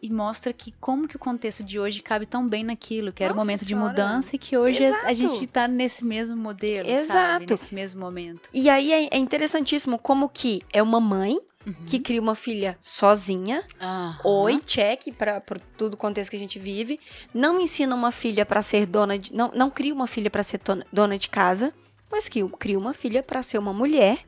e 0.00 0.10
mostra 0.10 0.52
que 0.52 0.72
como 0.80 1.08
que 1.08 1.16
o 1.16 1.18
contexto 1.18 1.62
de 1.64 1.78
hoje 1.78 2.00
cabe 2.02 2.24
tão 2.26 2.48
bem 2.48 2.62
naquilo, 2.64 3.12
que 3.12 3.22
era 3.24 3.32
o 3.32 3.36
Nossa 3.36 3.44
momento 3.46 3.60
de 3.60 3.66
Senhora. 3.66 3.88
mudança 3.88 4.36
e 4.36 4.38
que 4.38 4.56
hoje 4.56 4.84
a- 4.84 5.06
a 5.06 5.12
Exato. 5.12 5.14
gente 5.34 5.46
tá 5.48 5.66
nesse 5.66 6.04
mesmo 6.04 6.36
modelo, 6.36 6.88
sabe? 6.88 7.00
Exato. 7.00 7.52
Nesse 7.54 7.74
mesmo 7.74 8.00
momento. 8.00 8.48
E 8.54 8.68
aí 8.70 8.92
é, 8.92 9.08
é 9.12 9.18
interessantíssimo 9.18 9.98
como 9.98 10.28
que 10.28 10.62
é 10.72 10.82
uma 10.82 11.00
mãe 11.00 11.38
que 11.86 11.98
cria 11.98 12.20
uma 12.20 12.34
filha 12.34 12.78
sozinha, 12.80 13.62
Aham. 13.78 14.18
Oi, 14.24 14.58
check 14.64 15.12
para 15.18 15.40
todo 15.76 15.94
o 15.94 15.96
contexto 15.98 16.30
que 16.30 16.36
a 16.36 16.38
gente 16.38 16.58
vive. 16.58 16.98
Não 17.34 17.60
ensina 17.60 17.94
uma 17.94 18.10
filha 18.10 18.46
para 18.46 18.62
ser 18.62 18.86
dona 18.86 19.18
de. 19.18 19.34
Não, 19.34 19.50
não 19.54 19.68
cria 19.68 19.92
uma 19.92 20.06
filha 20.06 20.30
para 20.30 20.42
ser 20.42 20.58
tona- 20.58 20.86
dona 20.90 21.18
de 21.18 21.28
casa, 21.28 21.74
mas 22.10 22.26
que 22.26 22.42
cria 22.58 22.78
uma 22.78 22.94
filha 22.94 23.22
para 23.22 23.42
ser 23.42 23.58
uma 23.58 23.72
mulher 23.74 24.18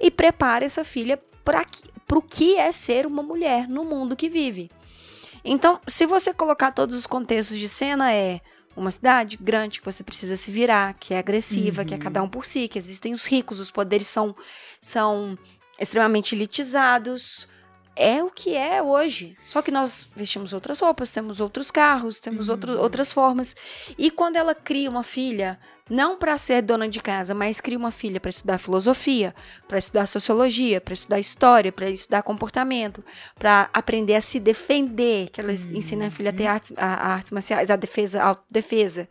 e 0.00 0.10
prepara 0.10 0.64
essa 0.64 0.82
filha 0.82 1.16
para 1.44 1.64
o 2.18 2.22
que 2.22 2.56
é 2.56 2.72
ser 2.72 3.06
uma 3.06 3.22
mulher 3.22 3.68
no 3.68 3.84
mundo 3.84 4.16
que 4.16 4.28
vive. 4.28 4.68
Então, 5.44 5.80
se 5.86 6.06
você 6.06 6.32
colocar 6.34 6.72
todos 6.72 6.96
os 6.96 7.06
contextos 7.06 7.58
de 7.58 7.68
cena, 7.68 8.12
é 8.12 8.40
uma 8.76 8.90
cidade 8.90 9.36
grande 9.36 9.80
que 9.80 9.84
você 9.84 10.02
precisa 10.02 10.36
se 10.36 10.50
virar, 10.50 10.94
que 10.94 11.14
é 11.14 11.18
agressiva, 11.18 11.84
que 11.84 11.94
é 11.94 11.98
cada 11.98 12.22
um 12.22 12.28
por 12.28 12.44
si, 12.46 12.68
que 12.68 12.78
existem 12.78 13.12
os 13.12 13.26
ricos, 13.26 13.60
os 13.60 13.70
poderes 13.70 14.06
são, 14.06 14.34
são 14.80 15.36
extremamente 15.78 16.34
elitizados. 16.34 17.46
É 17.96 18.22
o 18.22 18.30
que 18.30 18.56
é 18.56 18.82
hoje. 18.82 19.34
Só 19.44 19.60
que 19.60 19.70
nós 19.70 20.08
vestimos 20.14 20.52
outras 20.52 20.80
roupas, 20.80 21.10
temos 21.10 21.40
outros 21.40 21.70
carros, 21.70 22.20
temos 22.20 22.48
outro, 22.48 22.78
outras 22.78 23.12
formas. 23.12 23.54
E 23.98 24.10
quando 24.10 24.36
ela 24.36 24.54
cria 24.54 24.88
uma 24.88 25.02
filha, 25.02 25.58
não 25.88 26.16
para 26.16 26.38
ser 26.38 26.62
dona 26.62 26.88
de 26.88 27.00
casa, 27.00 27.34
mas 27.34 27.60
cria 27.60 27.76
uma 27.76 27.90
filha 27.90 28.20
para 28.20 28.30
estudar 28.30 28.58
filosofia, 28.58 29.34
para 29.66 29.76
estudar 29.76 30.06
sociologia, 30.06 30.80
para 30.80 30.94
estudar 30.94 31.18
história, 31.18 31.72
para 31.72 31.90
estudar 31.90 32.22
comportamento, 32.22 33.04
para 33.36 33.68
aprender 33.72 34.14
a 34.14 34.20
se 34.20 34.38
defender, 34.38 35.28
que 35.30 35.40
ela 35.40 35.52
ensina 35.52 36.06
a 36.06 36.10
filha 36.10 36.30
a 36.30 36.32
ter 36.32 36.46
artes, 36.46 36.72
a, 36.76 36.86
a 36.86 37.14
artes 37.14 37.32
marciais, 37.32 37.70
a 37.70 37.76
defesa, 37.76 38.22
a 38.22 38.26
autodefesa. 38.28 39.08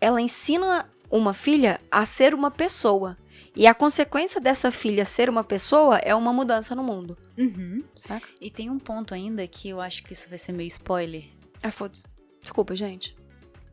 Ela 0.00 0.20
ensina 0.20 0.88
uma 1.10 1.34
filha 1.34 1.80
a 1.90 2.06
ser 2.06 2.34
uma 2.34 2.52
pessoa. 2.52 3.16
E 3.58 3.66
a 3.66 3.74
consequência 3.74 4.40
dessa 4.40 4.70
filha 4.70 5.04
ser 5.04 5.28
uma 5.28 5.42
pessoa 5.42 5.98
é 5.98 6.14
uma 6.14 6.32
mudança 6.32 6.76
no 6.76 6.82
mundo. 6.84 7.18
Uhum. 7.36 7.82
Saca? 7.96 8.28
E 8.40 8.50
tem 8.52 8.70
um 8.70 8.78
ponto 8.78 9.12
ainda 9.12 9.44
que 9.48 9.68
eu 9.68 9.80
acho 9.80 10.04
que 10.04 10.12
isso 10.12 10.28
vai 10.28 10.38
ser 10.38 10.52
meio 10.52 10.68
spoiler. 10.68 11.24
Ah, 11.60 11.72
foda-se. 11.72 12.04
Desculpa, 12.40 12.76
gente. 12.76 13.16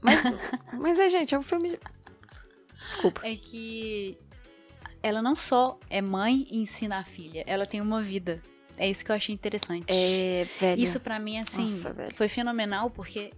Mas, 0.02 0.24
mas 0.74 1.00
é, 1.00 1.08
gente, 1.08 1.36
é 1.36 1.38
um 1.38 1.44
filme. 1.44 1.70
de- 1.70 1.80
Desculpa. 2.88 3.22
É 3.24 3.36
que 3.36 4.18
ela 5.04 5.22
não 5.22 5.36
só 5.36 5.80
é 5.88 6.02
mãe 6.02 6.48
e 6.50 6.58
ensina 6.58 6.98
a 6.98 7.04
filha, 7.04 7.44
ela 7.46 7.68
tem 7.68 7.80
uma 7.80 8.02
vida. 8.02 8.42
É 8.78 8.90
isso 8.90 9.06
que 9.06 9.12
eu 9.12 9.16
achei 9.16 9.36
interessante. 9.36 9.86
É, 9.88 10.48
velho. 10.60 10.82
Isso 10.82 11.00
pra 11.00 11.20
mim, 11.20 11.38
assim, 11.38 11.62
Nossa, 11.62 11.96
foi 12.16 12.28
fenomenal 12.28 12.90
porque 12.90 13.32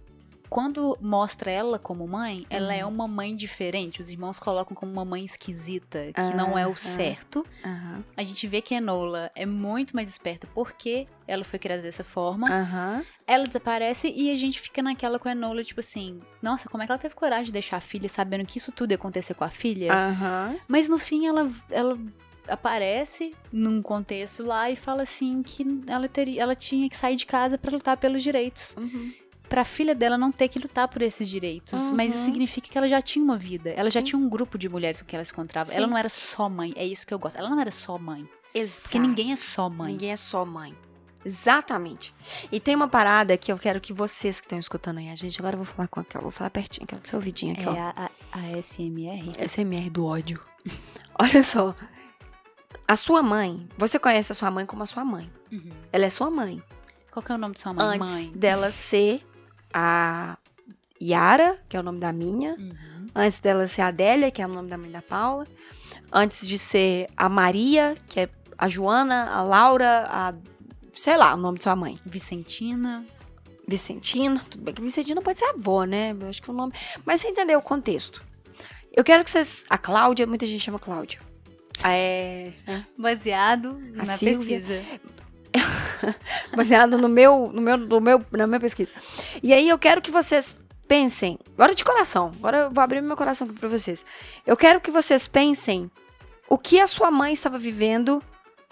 quando 0.48 0.96
mostra 1.00 1.50
ela 1.50 1.78
como 1.78 2.06
mãe, 2.06 2.46
ela 2.48 2.68
Uhum. 2.68 2.78
é 2.80 2.86
uma 2.86 3.06
mãe 3.08 3.34
diferente. 3.36 4.00
Os 4.00 4.08
irmãos 4.10 4.38
colocam 4.38 4.74
como 4.74 4.90
uma 4.92 5.04
mãe 5.04 5.24
esquisita, 5.24 6.12
que 6.12 6.34
não 6.34 6.56
é 6.58 6.66
o 6.66 6.70
Aham. 6.70 6.76
certo. 6.76 7.46
Aham. 7.64 8.04
A 8.16 8.24
gente 8.24 8.46
vê 8.46 8.60
que 8.62 8.74
a 8.74 8.78
Enola 8.78 9.30
é 9.34 9.44
muito 9.46 9.94
mais 9.94 10.08
esperta 10.08 10.46
porque 10.54 11.06
ela 11.26 11.44
foi 11.44 11.58
criada 11.58 11.82
dessa 11.82 12.02
forma. 12.04 12.48
Ela 13.26 13.46
desaparece 13.46 14.12
e 14.14 14.30
a 14.30 14.34
gente 14.36 14.58
fica 14.60 14.80
naquela 14.82 15.18
com 15.18 15.28
a 15.28 15.32
Enola, 15.32 15.62
tipo 15.62 15.80
assim, 15.80 16.20
nossa, 16.42 16.68
como 16.68 16.82
é 16.82 16.86
que 16.86 16.92
ela 16.92 16.98
teve 16.98 17.14
coragem 17.14 17.46
de 17.46 17.52
deixar 17.52 17.76
a 17.76 17.80
filha 17.80 18.08
sabendo 18.08 18.46
que 18.46 18.58
isso 18.58 18.72
tudo 18.72 18.92
ia 18.92 18.96
acontecer 18.96 19.34
com 19.34 19.44
a 19.44 19.50
filha? 19.50 19.92
Mas 20.66 20.88
no 20.88 20.98
fim 20.98 21.26
ela, 21.26 21.50
ela 21.70 21.98
aparece 22.46 23.34
num 23.52 23.82
contexto 23.82 24.42
lá 24.42 24.70
e 24.70 24.76
fala 24.76 25.02
assim 25.02 25.42
que 25.42 25.64
ela, 25.86 26.08
teria, 26.08 26.42
ela 26.42 26.56
tinha 26.56 26.88
que 26.88 26.96
sair 26.96 27.16
de 27.16 27.26
casa 27.26 27.58
pra 27.58 27.70
lutar 27.70 27.96
pelos 27.98 28.22
direitos. 28.22 28.74
Uhum. 28.78 29.12
Pra 29.48 29.64
filha 29.64 29.94
dela 29.94 30.18
não 30.18 30.30
ter 30.30 30.48
que 30.48 30.58
lutar 30.58 30.86
por 30.88 31.00
esses 31.02 31.28
direitos. 31.28 31.72
Uhum. 31.72 31.94
Mas 31.96 32.14
isso 32.14 32.24
significa 32.24 32.68
que 32.68 32.76
ela 32.76 32.88
já 32.88 33.00
tinha 33.00 33.24
uma 33.24 33.36
vida. 33.38 33.70
Ela 33.70 33.88
já 33.90 34.00
Sim. 34.00 34.06
tinha 34.06 34.18
um 34.18 34.28
grupo 34.28 34.58
de 34.58 34.68
mulheres 34.68 35.00
com 35.00 35.06
que 35.06 35.16
ela 35.16 35.24
se 35.24 35.32
encontrava. 35.32 35.70
Sim. 35.70 35.76
Ela 35.78 35.86
não 35.86 35.96
era 35.96 36.08
só 36.08 36.48
mãe. 36.48 36.72
É 36.76 36.84
isso 36.84 37.06
que 37.06 37.14
eu 37.14 37.18
gosto. 37.18 37.36
Ela 37.38 37.48
não 37.48 37.60
era 37.60 37.70
só 37.70 37.96
mãe. 37.98 38.28
Exato. 38.54 38.82
Porque 38.82 38.98
ninguém 38.98 39.32
é 39.32 39.36
só 39.36 39.68
mãe. 39.68 39.92
Ninguém 39.92 40.12
é 40.12 40.16
só 40.16 40.44
mãe. 40.44 40.74
Exatamente. 41.24 42.14
E 42.50 42.60
tem 42.60 42.74
uma 42.74 42.88
parada 42.88 43.36
que 43.36 43.50
eu 43.52 43.58
quero 43.58 43.80
que 43.80 43.92
vocês 43.92 44.40
que 44.40 44.46
estão 44.46 44.58
escutando 44.58 44.98
aí 44.98 45.10
a 45.10 45.14
gente, 45.14 45.38
agora 45.40 45.54
eu 45.54 45.58
vou 45.62 45.66
falar 45.66 45.88
com 45.88 46.00
aqui, 46.00 46.16
ó, 46.16 46.20
vou 46.20 46.30
falar 46.30 46.48
pertinho 46.50 46.84
aqui, 46.84 46.94
ó, 46.94 46.98
do 46.98 47.06
seu 47.08 47.18
ouvidinho 47.18 47.52
aqui, 47.52 47.64
É 47.64 47.68
ó. 47.68 47.72
a, 47.74 48.10
a, 48.32 48.38
a 48.38 48.62
SMR. 48.62 49.32
SMR 49.46 49.90
do 49.90 50.06
ódio. 50.06 50.40
Olha 51.20 51.42
só. 51.42 51.74
A 52.86 52.96
sua 52.96 53.22
mãe, 53.22 53.68
você 53.76 53.98
conhece 53.98 54.32
a 54.32 54.34
sua 54.34 54.50
mãe 54.50 54.64
como 54.64 54.82
a 54.82 54.86
sua 54.86 55.04
mãe. 55.04 55.30
Uhum. 55.52 55.70
Ela 55.92 56.06
é 56.06 56.10
sua 56.10 56.30
mãe. 56.30 56.62
Qual 57.10 57.22
que 57.22 57.32
é 57.32 57.34
o 57.34 57.38
nome 57.38 57.54
de 57.54 57.60
sua 57.60 57.74
mãe? 57.74 57.96
Antes 57.96 58.10
mãe. 58.10 58.32
dela 58.34 58.70
ser 58.70 59.26
a 59.72 60.38
Yara, 61.00 61.56
que 61.68 61.76
é 61.76 61.80
o 61.80 61.82
nome 61.82 62.00
da 62.00 62.12
minha. 62.12 62.56
Uhum. 62.58 63.06
Antes 63.14 63.40
dela 63.40 63.66
ser 63.66 63.82
a 63.82 63.88
Adélia, 63.88 64.30
que 64.30 64.42
é 64.42 64.46
o 64.46 64.48
nome 64.48 64.68
da 64.68 64.78
mãe 64.78 64.90
da 64.90 65.02
Paula. 65.02 65.46
Antes 66.12 66.46
de 66.46 66.58
ser 66.58 67.08
a 67.16 67.28
Maria, 67.28 67.96
que 68.08 68.20
é 68.20 68.28
a 68.56 68.68
Joana, 68.68 69.30
a 69.30 69.42
Laura, 69.42 70.06
a. 70.08 70.34
sei 70.92 71.16
lá, 71.16 71.34
o 71.34 71.36
nome 71.36 71.58
de 71.58 71.64
sua 71.64 71.76
mãe. 71.76 71.96
Vicentina. 72.04 73.04
Vicentina. 73.66 74.40
Tudo 74.50 74.64
bem 74.64 74.74
que 74.74 74.80
Vicentina 74.82 75.20
pode 75.20 75.38
ser 75.38 75.46
avó, 75.46 75.84
né? 75.84 76.16
Eu 76.18 76.28
acho 76.28 76.42
que 76.42 76.50
o 76.50 76.54
nome. 76.54 76.72
Mas 77.04 77.20
você 77.20 77.28
entendeu 77.28 77.58
o 77.58 77.62
contexto. 77.62 78.22
Eu 78.92 79.04
quero 79.04 79.22
que 79.22 79.30
vocês. 79.30 79.64
A 79.68 79.78
Cláudia, 79.78 80.26
muita 80.26 80.46
gente 80.46 80.64
chama 80.64 80.78
Cláudia. 80.78 81.20
É. 81.84 82.52
Baseado 82.96 83.80
A 83.98 84.04
na 84.04 84.16
Silvia. 84.16 84.60
pesquisa. 84.60 84.98
baseado 86.54 86.98
no 86.98 87.08
meu, 87.08 87.50
no 87.52 87.60
meu, 87.60 87.76
no 87.76 88.00
meu, 88.00 88.24
na 88.32 88.46
minha 88.46 88.60
pesquisa. 88.60 88.92
E 89.42 89.52
aí 89.52 89.68
eu 89.68 89.78
quero 89.78 90.00
que 90.00 90.10
vocês 90.10 90.56
pensem, 90.86 91.38
agora 91.54 91.74
de 91.74 91.84
coração, 91.84 92.32
agora 92.38 92.58
eu 92.58 92.70
vou 92.70 92.82
abrir 92.82 93.02
meu 93.02 93.16
coração 93.16 93.46
aqui 93.46 93.58
pra 93.58 93.68
vocês. 93.68 94.04
Eu 94.46 94.56
quero 94.56 94.80
que 94.80 94.90
vocês 94.90 95.28
pensem 95.28 95.90
o 96.48 96.56
que 96.56 96.80
a 96.80 96.86
sua 96.86 97.10
mãe 97.10 97.32
estava 97.32 97.58
vivendo 97.58 98.22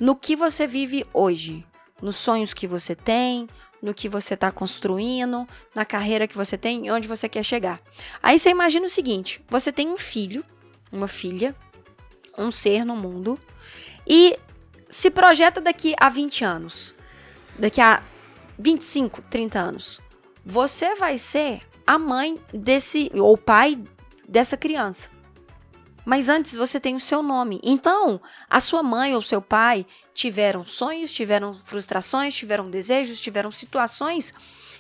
no 0.00 0.16
que 0.16 0.34
você 0.34 0.66
vive 0.66 1.06
hoje, 1.12 1.62
nos 2.00 2.16
sonhos 2.16 2.54
que 2.54 2.66
você 2.66 2.94
tem, 2.94 3.48
no 3.82 3.94
que 3.94 4.08
você 4.08 4.34
está 4.34 4.50
construindo, 4.50 5.46
na 5.74 5.84
carreira 5.84 6.26
que 6.26 6.36
você 6.36 6.56
tem 6.56 6.90
onde 6.90 7.06
você 7.06 7.28
quer 7.28 7.42
chegar. 7.42 7.80
Aí 8.22 8.38
você 8.38 8.50
imagina 8.50 8.86
o 8.86 8.90
seguinte: 8.90 9.42
você 9.48 9.70
tem 9.70 9.88
um 9.88 9.98
filho, 9.98 10.42
uma 10.90 11.06
filha, 11.06 11.54
um 12.38 12.50
ser 12.50 12.84
no 12.84 12.96
mundo 12.96 13.38
e 14.06 14.38
se 14.88 15.10
projeta 15.10 15.60
daqui 15.60 15.94
a 15.98 16.08
20 16.08 16.44
anos 16.44 16.96
daqui 17.58 17.80
a 17.80 18.02
25, 18.58 19.22
30 19.22 19.58
anos, 19.58 20.00
você 20.44 20.94
vai 20.94 21.18
ser 21.18 21.60
a 21.86 21.98
mãe 21.98 22.40
desse, 22.52 23.10
ou 23.14 23.36
pai 23.36 23.78
dessa 24.28 24.56
criança. 24.56 25.10
Mas 26.04 26.28
antes 26.28 26.54
você 26.54 26.78
tem 26.78 26.94
o 26.94 27.00
seu 27.00 27.20
nome. 27.20 27.60
Então, 27.64 28.20
a 28.48 28.60
sua 28.60 28.82
mãe 28.82 29.14
ou 29.14 29.20
seu 29.20 29.42
pai 29.42 29.84
tiveram 30.14 30.64
sonhos, 30.64 31.12
tiveram 31.12 31.52
frustrações, 31.52 32.34
tiveram 32.34 32.70
desejos, 32.70 33.20
tiveram 33.20 33.50
situações 33.50 34.32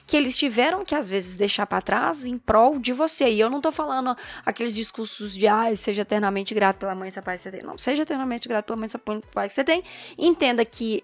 que 0.06 0.16
eles 0.16 0.36
tiveram 0.36 0.84
que 0.84 0.94
às 0.94 1.10
vezes 1.10 1.36
deixar 1.36 1.66
pra 1.66 1.80
trás 1.80 2.24
em 2.24 2.38
prol 2.38 2.78
de 2.78 2.92
você. 2.92 3.28
E 3.28 3.40
eu 3.40 3.50
não 3.50 3.60
tô 3.60 3.72
falando 3.72 4.16
aqueles 4.44 4.74
discursos 4.74 5.34
de 5.34 5.48
ai, 5.48 5.76
seja 5.76 6.02
eternamente 6.02 6.54
grato 6.54 6.76
pela 6.76 6.94
mãe 6.94 7.12
e 7.14 7.22
pai 7.22 7.36
que 7.36 7.42
você 7.42 7.50
tem. 7.50 7.62
Não, 7.62 7.76
seja 7.76 8.02
eternamente 8.02 8.48
grato 8.48 8.66
pela 8.66 8.78
mãe 8.78 8.88
e 8.88 9.18
pai 9.32 9.48
que 9.48 9.54
você 9.54 9.64
tem. 9.64 9.82
Entenda 10.16 10.64
que 10.64 11.02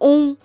um 0.00 0.36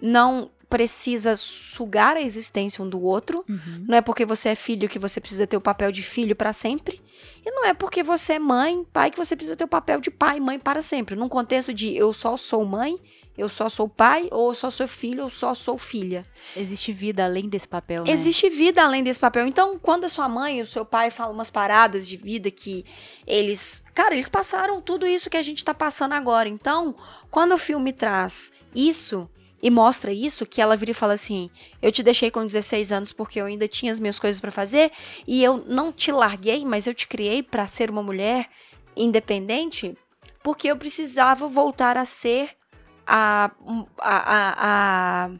não 0.00 0.50
precisa 0.68 1.36
sugar 1.36 2.16
a 2.16 2.22
existência 2.22 2.82
um 2.82 2.88
do 2.88 3.00
outro. 3.00 3.44
Uhum. 3.48 3.84
Não 3.88 3.96
é 3.96 4.00
porque 4.00 4.26
você 4.26 4.50
é 4.50 4.54
filho 4.54 4.88
que 4.88 4.98
você 4.98 5.20
precisa 5.20 5.46
ter 5.46 5.56
o 5.56 5.60
papel 5.60 5.92
de 5.92 6.02
filho 6.02 6.34
para 6.34 6.52
sempre. 6.52 7.00
E 7.44 7.50
não 7.50 7.64
é 7.64 7.72
porque 7.72 8.02
você 8.02 8.34
é 8.34 8.38
mãe, 8.38 8.84
pai, 8.92 9.10
que 9.10 9.16
você 9.16 9.36
precisa 9.36 9.56
ter 9.56 9.64
o 9.64 9.68
papel 9.68 10.00
de 10.00 10.10
pai, 10.10 10.40
mãe 10.40 10.58
para 10.58 10.82
sempre. 10.82 11.14
Num 11.14 11.28
contexto 11.28 11.72
de 11.72 11.96
eu 11.96 12.12
só 12.12 12.36
sou 12.36 12.64
mãe, 12.64 12.98
eu 13.38 13.48
só 13.48 13.68
sou 13.68 13.88
pai, 13.88 14.28
ou 14.32 14.48
eu 14.48 14.54
só 14.54 14.68
sou 14.68 14.88
filho, 14.88 15.20
eu 15.20 15.30
só 15.30 15.54
sou 15.54 15.78
filha. 15.78 16.22
Existe 16.56 16.92
vida 16.92 17.24
além 17.24 17.48
desse 17.48 17.68
papel, 17.68 18.02
né? 18.02 18.10
Existe 18.10 18.50
vida 18.50 18.82
além 18.82 19.04
desse 19.04 19.20
papel. 19.20 19.46
Então, 19.46 19.78
quando 19.78 20.04
a 20.04 20.08
sua 20.08 20.28
mãe 20.28 20.58
e 20.58 20.62
o 20.62 20.66
seu 20.66 20.84
pai 20.84 21.10
falam 21.10 21.34
umas 21.34 21.50
paradas 21.50 22.08
de 22.08 22.16
vida 22.16 22.50
que 22.50 22.84
eles. 23.24 23.84
Cara, 23.94 24.14
eles 24.14 24.28
passaram 24.28 24.80
tudo 24.80 25.06
isso 25.06 25.30
que 25.30 25.36
a 25.36 25.42
gente 25.42 25.64
tá 25.64 25.72
passando 25.72 26.14
agora. 26.14 26.48
Então, 26.48 26.96
quando 27.30 27.52
o 27.52 27.58
filme 27.58 27.92
traz 27.92 28.50
isso 28.74 29.22
e 29.62 29.70
mostra 29.70 30.12
isso, 30.12 30.46
que 30.46 30.60
ela 30.60 30.76
vira 30.76 30.90
e 30.90 30.94
fala 30.94 31.14
assim: 31.14 31.50
Eu 31.80 31.90
te 31.90 32.02
deixei 32.02 32.30
com 32.30 32.46
16 32.46 32.92
anos 32.92 33.12
porque 33.12 33.40
eu 33.40 33.46
ainda 33.46 33.66
tinha 33.66 33.92
as 33.92 34.00
minhas 34.00 34.18
coisas 34.18 34.40
pra 34.40 34.50
fazer 34.50 34.90
e 35.26 35.42
eu 35.42 35.64
não 35.66 35.92
te 35.92 36.12
larguei, 36.12 36.64
mas 36.64 36.86
eu 36.86 36.94
te 36.94 37.08
criei 37.08 37.42
pra 37.42 37.66
ser 37.66 37.90
uma 37.90 38.02
mulher 38.02 38.48
independente 38.96 39.96
porque 40.42 40.68
eu 40.68 40.76
precisava 40.76 41.48
voltar 41.48 41.96
a 41.96 42.04
ser 42.04 42.50
a. 43.06 43.50
a, 43.98 44.16
a, 44.16 45.26
a 45.26 45.30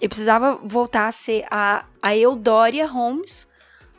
eu 0.00 0.08
precisava 0.08 0.56
voltar 0.62 1.06
a 1.06 1.12
ser 1.12 1.46
a, 1.50 1.84
a 2.02 2.16
Eudória 2.16 2.86
Holmes 2.86 3.46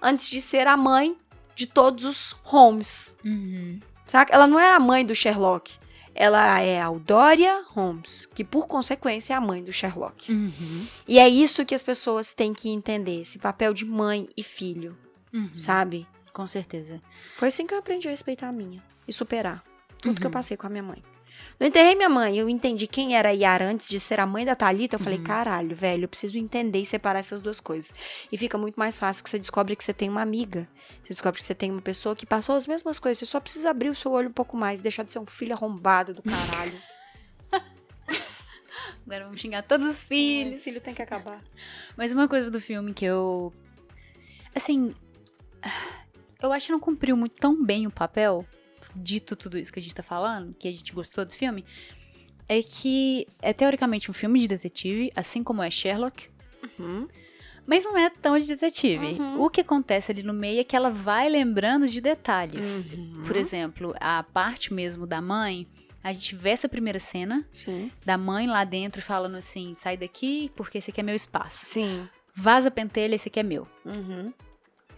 antes 0.02 0.28
de 0.28 0.42
ser 0.42 0.68
a 0.68 0.76
mãe 0.76 1.18
de 1.56 1.66
todos 1.66 2.04
os 2.04 2.36
Holmes. 2.44 3.16
Uhum. 3.24 3.80
Saca? 4.06 4.34
Ela 4.34 4.46
não 4.46 4.60
é 4.60 4.72
a 4.72 4.80
mãe 4.80 5.06
do 5.06 5.16
Sherlock. 5.16 5.74
Ela 6.18 6.62
é 6.62 6.82
a 6.82 6.86
Eudória 6.86 7.62
Holmes, 7.72 8.26
que 8.34 8.44
por 8.44 8.68
consequência 8.68 9.34
é 9.34 9.36
a 9.38 9.42
mãe 9.42 9.62
do 9.62 9.74
Sherlock. 9.74 10.32
Uhum. 10.32 10.88
E 11.06 11.20
é 11.20 11.28
isso 11.28 11.66
que 11.66 11.76
as 11.76 11.84
pessoas 11.84 12.32
têm 12.34 12.54
que 12.54 12.70
entender, 12.70 13.22
esse 13.22 13.38
papel 13.38 13.74
de 13.74 13.84
mãe 13.86 14.30
e 14.38 14.42
filho, 14.42 14.98
Uhum. 15.34 15.54
sabe? 15.54 16.08
Com 16.32 16.48
certeza. 16.48 17.02
Foi 17.36 17.50
assim 17.50 17.68
que 17.68 17.74
eu 17.74 17.80
aprendi 17.80 18.08
a 18.08 18.12
respeitar 18.12 18.48
a 18.48 18.52
minha 18.54 18.82
e 19.08 19.12
superar 19.12 19.62
tudo 20.02 20.20
que 20.22 20.26
eu 20.26 20.30
Uhum. 20.30 20.34
passei 20.34 20.56
com 20.56 20.68
a 20.68 20.70
minha 20.70 20.84
mãe. 20.84 21.04
Eu 21.58 21.68
enterrei 21.68 21.96
minha 21.96 22.10
mãe, 22.10 22.38
eu 22.38 22.50
entendi 22.50 22.86
quem 22.86 23.16
era 23.16 23.30
a 23.30 23.32
Yara 23.32 23.66
antes 23.66 23.88
de 23.88 23.98
ser 23.98 24.20
a 24.20 24.26
mãe 24.26 24.46
da 24.46 24.56
Thalita. 24.58 24.96
Eu 24.98 25.00
falei, 25.00 25.20
Uhum. 25.20 25.24
caralho, 25.24 25.74
velho, 25.76 26.04
eu 26.04 26.08
preciso 26.10 26.38
entender 26.38 26.80
e 26.80 26.86
separar 26.86 27.20
essas 27.20 27.42
duas 27.42 27.62
coisas. 27.62 27.94
E 28.30 28.38
fica 28.38 28.58
muito 28.58 28.76
mais 28.76 29.00
fácil 29.00 29.24
que 29.24 29.30
você 29.30 29.40
descobre 29.40 29.74
que 29.76 29.84
você 29.84 29.94
tem 29.94 30.10
uma 30.10 30.22
amiga. 30.22 30.68
Você 31.02 31.14
descobre 31.14 31.40
que 31.40 31.46
você 31.46 31.56
tem 31.56 31.72
uma 31.72 31.82
pessoa 31.82 32.14
que 32.16 32.26
passou 32.26 32.56
as 32.56 32.68
mesmas 32.68 33.00
coisas. 33.00 33.20
Você 33.20 33.26
só 33.26 33.40
precisa 33.40 33.70
abrir 33.70 33.90
o 33.90 33.96
seu 33.96 34.12
olho 34.12 34.28
um 34.30 34.34
pouco 34.34 34.58
mais, 34.58 34.82
deixar 34.82 35.04
de 35.04 35.14
ser 35.14 35.20
um 35.20 35.26
filho 35.26 35.54
arrombado 35.54 36.14
do 36.14 36.22
caralho. 36.22 36.78
Agora 39.06 39.24
vamos 39.26 39.40
xingar 39.40 39.64
todos 39.64 39.88
os 39.88 40.04
filhos. 40.04 40.62
filho 40.64 40.82
tem 40.82 40.94
que 40.94 41.02
acabar. 41.02 41.40
Mas 41.96 42.12
uma 42.12 42.28
coisa 42.28 42.52
do 42.52 42.60
filme 42.60 42.94
que 42.94 43.06
eu. 43.06 43.54
Assim. 44.54 44.94
Eu 46.42 46.52
acho 46.52 46.68
que 46.68 46.72
não 46.72 46.80
cumpriu 46.80 47.16
muito 47.16 47.36
tão 47.36 47.64
bem 47.64 47.88
o 47.88 47.92
papel, 47.92 48.46
dito 48.96 49.36
tudo 49.36 49.58
isso 49.58 49.72
que 49.72 49.80
a 49.80 49.82
gente 49.84 49.96
tá 49.96 50.04
falando, 50.04 50.54
que 50.58 50.68
a 50.68 50.72
gente 50.72 50.94
gostou 50.94 51.26
do 51.26 51.34
filme, 51.34 51.66
é 52.48 52.62
que 52.62 53.28
é 53.42 53.54
teoricamente 53.54 54.10
um 54.10 54.14
filme 54.14 54.40
de 54.40 54.48
detetive, 54.48 55.12
assim 55.16 55.44
como 55.44 55.62
é 55.64 55.70
Sherlock, 55.70 56.30
Uhum. 56.80 57.08
mas 57.66 57.84
não 57.84 57.98
é 57.98 58.10
tão 58.10 58.38
de 58.40 58.46
detetive. 58.48 59.06
Uhum. 59.20 59.42
O 59.42 59.50
que 59.50 59.62
acontece 59.62 60.12
ali 60.12 60.24
no 60.24 60.34
meio 60.34 60.60
é 60.60 60.64
que 60.64 60.76
ela 60.76 60.90
vai 60.90 61.30
lembrando 61.30 61.88
de 61.88 62.00
detalhes. 62.02 62.86
Uhum. 62.92 63.24
Por 63.26 63.36
exemplo, 63.36 63.96
a 64.00 64.24
parte 64.24 64.74
mesmo 64.74 65.06
da 65.08 65.22
mãe, 65.22 65.68
a 66.04 66.14
gente 66.14 66.36
vê 66.36 66.50
essa 66.52 66.70
primeira 66.70 67.00
cena 67.00 67.44
Sim. 67.52 67.92
da 68.06 68.18
mãe 68.18 68.46
lá 68.48 68.64
dentro 68.64 69.02
falando 69.02 69.36
assim: 69.36 69.74
sai 69.76 69.98
daqui 69.98 70.52
porque 70.56 70.78
esse 70.78 70.92
aqui 70.92 71.00
é 71.00 71.04
meu 71.04 71.16
espaço. 71.16 71.66
Sim. 71.66 72.08
Vaza 72.36 72.70
pentelha, 72.70 73.16
esse 73.16 73.28
aqui 73.28 73.40
é 73.40 73.44
meu. 73.44 73.68
Uhum. 73.84 74.32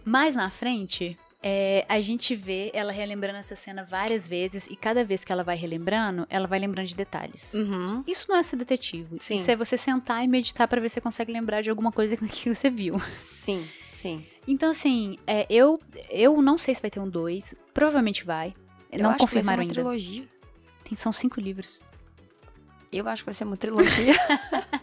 Mais 0.04 0.34
na 0.34 0.50
frente, 0.50 1.16
É, 1.40 1.86
a 1.88 2.00
gente 2.00 2.34
vê 2.34 2.70
ela 2.74 2.90
relembrando 2.90 3.38
essa 3.38 3.54
cena 3.54 3.84
várias 3.84 4.26
vezes 4.26 4.66
e 4.66 4.74
cada 4.74 5.04
vez 5.04 5.24
que 5.24 5.30
ela 5.30 5.44
vai 5.44 5.56
relembrando, 5.56 6.26
ela 6.28 6.48
vai 6.48 6.58
lembrando 6.58 6.86
de 6.86 6.94
detalhes. 6.96 7.54
Uhum. 7.54 8.02
Isso 8.06 8.26
não 8.28 8.36
é 8.36 8.42
ser 8.42 8.56
detetive. 8.56 9.18
Sim. 9.20 9.36
Isso 9.36 9.50
é 9.50 9.54
você 9.54 9.78
sentar 9.78 10.24
e 10.24 10.26
meditar 10.28 10.66
pra 10.66 10.80
ver 10.80 10.88
se 10.88 10.94
você 10.94 11.00
consegue 11.00 11.32
lembrar 11.32 11.62
de 11.62 11.70
alguma 11.70 11.92
coisa 11.92 12.16
que 12.18 12.52
você 12.54 12.68
viu. 12.68 13.00
Sim, 13.12 13.64
sim. 13.94 14.26
Então, 14.48 14.70
assim, 14.70 15.16
é, 15.26 15.46
eu, 15.48 15.80
eu 16.10 16.42
não 16.42 16.58
sei 16.58 16.74
se 16.74 16.82
vai 16.82 16.90
ter 16.90 16.98
um 16.98 17.08
2. 17.08 17.54
Provavelmente 17.72 18.24
vai. 18.24 18.52
Eu 18.90 19.00
não 19.04 19.10
acho 19.10 19.18
que 19.18 19.24
vai 19.24 19.28
ser 19.28 19.36
confirmaram 19.36 19.58
uma 19.58 19.62
ainda. 19.62 19.74
trilogia. 19.74 20.28
Tem, 20.82 20.96
são 20.96 21.12
cinco 21.12 21.40
livros. 21.40 21.82
Eu 22.90 23.06
acho 23.06 23.22
que 23.22 23.26
vai 23.26 23.34
ser 23.34 23.44
uma 23.44 23.56
trilogia. 23.56 24.14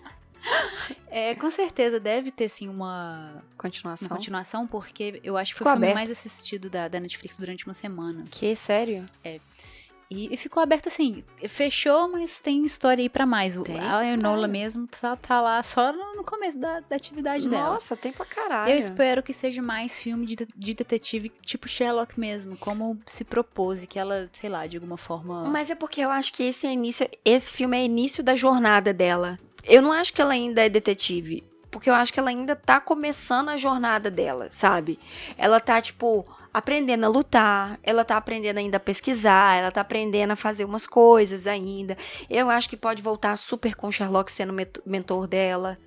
É, 1.17 1.33
com 1.33 1.49
certeza 1.49 1.97
deve 1.97 2.29
ter 2.29 2.49
sim 2.49 2.67
uma, 2.67 3.31
uma 3.35 3.43
Continuação. 3.57 4.09
continuação, 4.09 4.67
porque 4.67 5.21
eu 5.23 5.37
acho 5.37 5.53
que 5.53 5.59
foi 5.59 5.63
Ficou 5.63 5.71
o 5.71 5.75
filme 5.75 5.85
aberto. 5.87 5.95
mais 5.95 6.11
assistido 6.11 6.69
da, 6.69 6.89
da 6.89 6.99
Netflix 6.99 7.37
durante 7.37 7.65
uma 7.65 7.73
semana. 7.73 8.25
Que, 8.29 8.53
sério? 8.53 9.05
E, 10.09 10.33
e 10.33 10.37
ficou 10.37 10.61
aberto 10.61 10.87
assim, 10.87 11.23
fechou, 11.47 12.07
mas 12.11 12.39
tem 12.39 12.63
história 12.63 13.01
aí 13.01 13.09
pra 13.09 13.25
mais. 13.25 13.57
O- 13.57 13.63
Tem, 13.63 13.79
a 13.79 14.05
Enola 14.05 14.47
mesmo 14.47 14.87
tá, 14.87 15.15
tá 15.15 15.41
lá 15.41 15.61
só 15.63 15.91
no, 15.91 16.15
no 16.15 16.23
começo 16.23 16.57
da, 16.59 16.79
da 16.81 16.95
atividade 16.95 17.49
dela. 17.49 17.69
Nossa, 17.71 17.95
tem 17.95 18.11
pra 18.11 18.25
caralho. 18.25 18.71
Eu 18.71 18.77
espero 18.77 19.23
que 19.23 19.33
seja 19.33 19.61
mais 19.61 19.97
filme 19.97 20.25
de, 20.27 20.35
de- 20.35 20.47
de 20.55 20.73
detetive 20.75 21.29
tipo 21.41 21.67
Sherlock 21.67 22.19
mesmo, 22.19 22.55
como 22.57 22.99
se 23.05 23.23
propôs 23.23 23.83
e 23.83 23.87
que 23.87 23.97
ela, 23.97 24.29
sei 24.31 24.49
lá, 24.49 24.67
de 24.67 24.77
alguma 24.77 24.97
forma. 24.97 25.43
Mas 25.45 25.69
é 25.71 25.75
porque 25.75 26.01
eu 26.01 26.11
acho 26.11 26.31
que 26.33 26.43
esse 26.43 26.67
é 26.67 26.71
início, 26.73 27.09
esse 27.25 27.51
filme 27.51 27.75
é 27.77 27.83
início 27.83 28.23
da 28.23 28.35
jornada 28.35 28.93
dela. 28.93 29.39
Eu 29.63 29.81
não 29.81 29.91
acho 29.91 30.13
que 30.13 30.21
ela 30.21 30.33
ainda 30.33 30.63
é 30.63 30.69
detetive, 30.69 31.43
porque 31.75 31.89
eu 31.89 31.93
acho 31.93 32.13
que 32.13 32.19
ela 32.21 32.29
ainda 32.29 32.55
tá 32.55 32.79
começando 32.79 33.49
a 33.49 33.57
jornada 33.57 34.09
dela, 34.09 34.47
sabe? 34.49 34.97
Ela 35.37 35.59
tá 35.59 35.81
tipo 35.81 36.25
aprendendo 36.53 37.03
a 37.03 37.09
lutar, 37.09 37.77
ela 37.83 38.05
tá 38.05 38.15
aprendendo 38.15 38.59
ainda 38.59 38.77
a 38.77 38.79
pesquisar, 38.79 39.57
ela 39.57 39.69
tá 39.69 39.81
aprendendo 39.81 40.31
a 40.31 40.35
fazer 40.37 40.63
umas 40.63 40.87
coisas 40.87 41.45
ainda. 41.45 41.97
Eu 42.29 42.49
acho 42.49 42.69
que 42.69 42.77
pode 42.77 43.01
voltar 43.03 43.37
super 43.37 43.75
com 43.75 43.91
Sherlock 43.91 44.31
sendo 44.31 44.55
mentor 44.85 45.27
dela. 45.27 45.77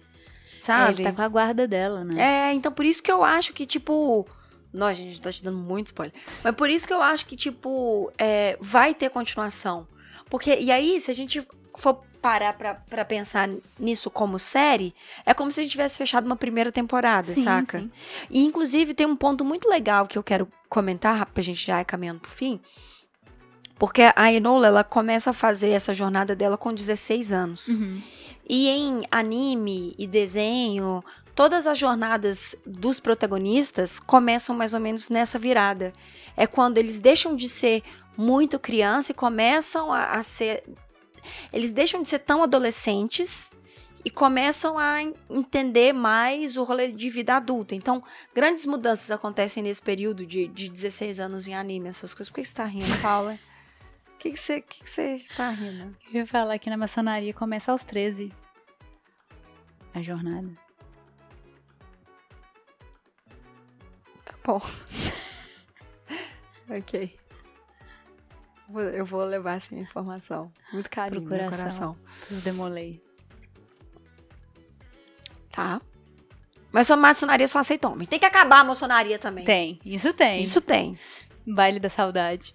É, 0.58 0.60
Sabe? 0.60 0.92
ele 0.92 1.04
tá 1.04 1.12
com 1.12 1.22
a 1.22 1.28
guarda 1.28 1.66
dela, 1.66 2.04
né? 2.04 2.50
É, 2.50 2.52
então 2.52 2.70
por 2.70 2.84
isso 2.84 3.02
que 3.02 3.10
eu 3.10 3.24
acho 3.24 3.54
que, 3.54 3.64
tipo. 3.64 4.28
Nossa, 4.70 4.96
gente, 4.96 5.22
tá 5.22 5.32
te 5.32 5.42
dando 5.42 5.56
muito 5.56 5.86
spoiler. 5.86 6.12
Mas 6.44 6.54
por 6.54 6.68
isso 6.68 6.86
que 6.86 6.92
eu 6.92 7.00
acho 7.00 7.24
que, 7.24 7.34
tipo, 7.34 8.12
é, 8.18 8.58
vai 8.60 8.92
ter 8.92 9.08
continuação. 9.08 9.88
Porque, 10.28 10.54
e 10.60 10.70
aí, 10.70 11.00
se 11.00 11.10
a 11.10 11.14
gente 11.14 11.42
for 11.78 12.02
parar 12.20 12.52
pra, 12.52 12.74
pra 12.74 13.04
pensar 13.04 13.48
nisso 13.78 14.10
como 14.10 14.38
série, 14.38 14.92
é 15.24 15.32
como 15.32 15.50
se 15.52 15.60
a 15.60 15.62
gente 15.62 15.72
tivesse 15.72 15.98
fechado 15.98 16.26
uma 16.26 16.36
primeira 16.36 16.72
temporada, 16.72 17.32
Sim, 17.32 17.44
saca? 17.44 17.80
sim. 17.80 17.90
E, 18.30 18.44
inclusive, 18.44 18.94
tem 18.94 19.06
um 19.06 19.16
ponto 19.16 19.44
muito 19.44 19.68
legal 19.68 20.06
que 20.06 20.18
eu 20.18 20.22
quero 20.22 20.48
comentar, 20.68 21.26
pra 21.26 21.42
gente 21.42 21.64
já 21.64 21.80
ir 21.80 21.84
caminhando 21.84 22.20
pro 22.20 22.30
fim. 22.30 22.60
Porque 23.78 24.02
a 24.14 24.32
Enola, 24.32 24.66
ela 24.66 24.84
começa 24.84 25.30
a 25.30 25.32
fazer 25.32 25.70
essa 25.70 25.94
jornada 25.94 26.34
dela 26.34 26.58
com 26.58 26.74
16 26.74 27.30
anos. 27.32 27.68
Uhum. 27.68 28.02
E 28.48 28.68
em 28.68 29.02
anime 29.10 29.94
e 29.98 30.06
desenho, 30.06 31.04
todas 31.34 31.66
as 31.66 31.78
jornadas 31.78 32.56
dos 32.66 32.98
protagonistas 32.98 34.00
começam 34.00 34.56
mais 34.56 34.74
ou 34.74 34.80
menos 34.80 35.08
nessa 35.08 35.38
virada. 35.38 35.92
É 36.36 36.46
quando 36.46 36.78
eles 36.78 36.98
deixam 36.98 37.36
de 37.36 37.48
ser 37.48 37.82
muito 38.16 38.58
criança 38.58 39.12
e 39.12 39.14
começam 39.14 39.92
a, 39.92 40.12
a 40.12 40.22
ser. 40.24 40.64
Eles 41.52 41.70
deixam 41.70 42.02
de 42.02 42.08
ser 42.08 42.18
tão 42.20 42.42
adolescentes 42.42 43.50
e 44.04 44.10
começam 44.10 44.78
a 44.78 45.02
en- 45.02 45.14
entender 45.28 45.92
mais 45.92 46.56
o 46.56 46.62
rolê 46.64 46.92
de 46.92 47.10
vida 47.10 47.34
adulta. 47.36 47.74
Então, 47.74 48.02
grandes 48.34 48.64
mudanças 48.64 49.10
acontecem 49.10 49.62
nesse 49.62 49.82
período 49.82 50.24
de, 50.24 50.46
de 50.48 50.68
16 50.68 51.18
anos 51.20 51.46
em 51.48 51.54
anime, 51.54 51.88
essas 51.88 52.14
coisas. 52.14 52.30
Por 52.30 52.36
que 52.36 52.44
você 52.44 52.54
tá 52.54 52.64
rindo, 52.64 52.96
Paula? 53.02 53.38
O 54.14 54.18
que 54.18 54.36
você 54.36 54.60
que 54.60 54.82
que 54.82 54.90
você 54.90 55.24
tá 55.36 55.50
rindo? 55.50 55.96
Eu 56.12 56.20
ia 56.20 56.26
falar 56.26 56.58
que 56.58 56.68
na 56.70 56.76
maçonaria 56.76 57.32
começa 57.34 57.70
aos 57.72 57.84
13. 57.84 58.32
A 59.94 60.02
jornada. 60.02 60.48
Tá 64.24 64.34
bom. 64.44 64.60
ok. 66.70 67.18
Eu 68.94 69.06
vou 69.06 69.24
levar 69.24 69.56
essa 69.56 69.74
informação. 69.74 70.52
Muito 70.72 70.90
carinho 70.90 71.22
no 71.22 71.28
Procuração. 71.28 71.94
coração. 71.94 71.96
Os 72.30 72.42
demolei. 72.42 73.02
Tá. 75.50 75.80
Mas 76.70 76.90
a 76.90 76.96
maçonaria 76.96 77.48
só 77.48 77.58
aceita 77.58 77.88
homem. 77.88 78.06
Tem 78.06 78.18
que 78.18 78.26
acabar 78.26 78.60
a 78.60 78.64
maçonaria 78.64 79.18
também. 79.18 79.44
Tem, 79.44 79.80
isso 79.84 80.12
tem. 80.12 80.42
Isso 80.42 80.60
tem. 80.60 80.98
Baile 81.46 81.80
da 81.80 81.88
saudade. 81.88 82.54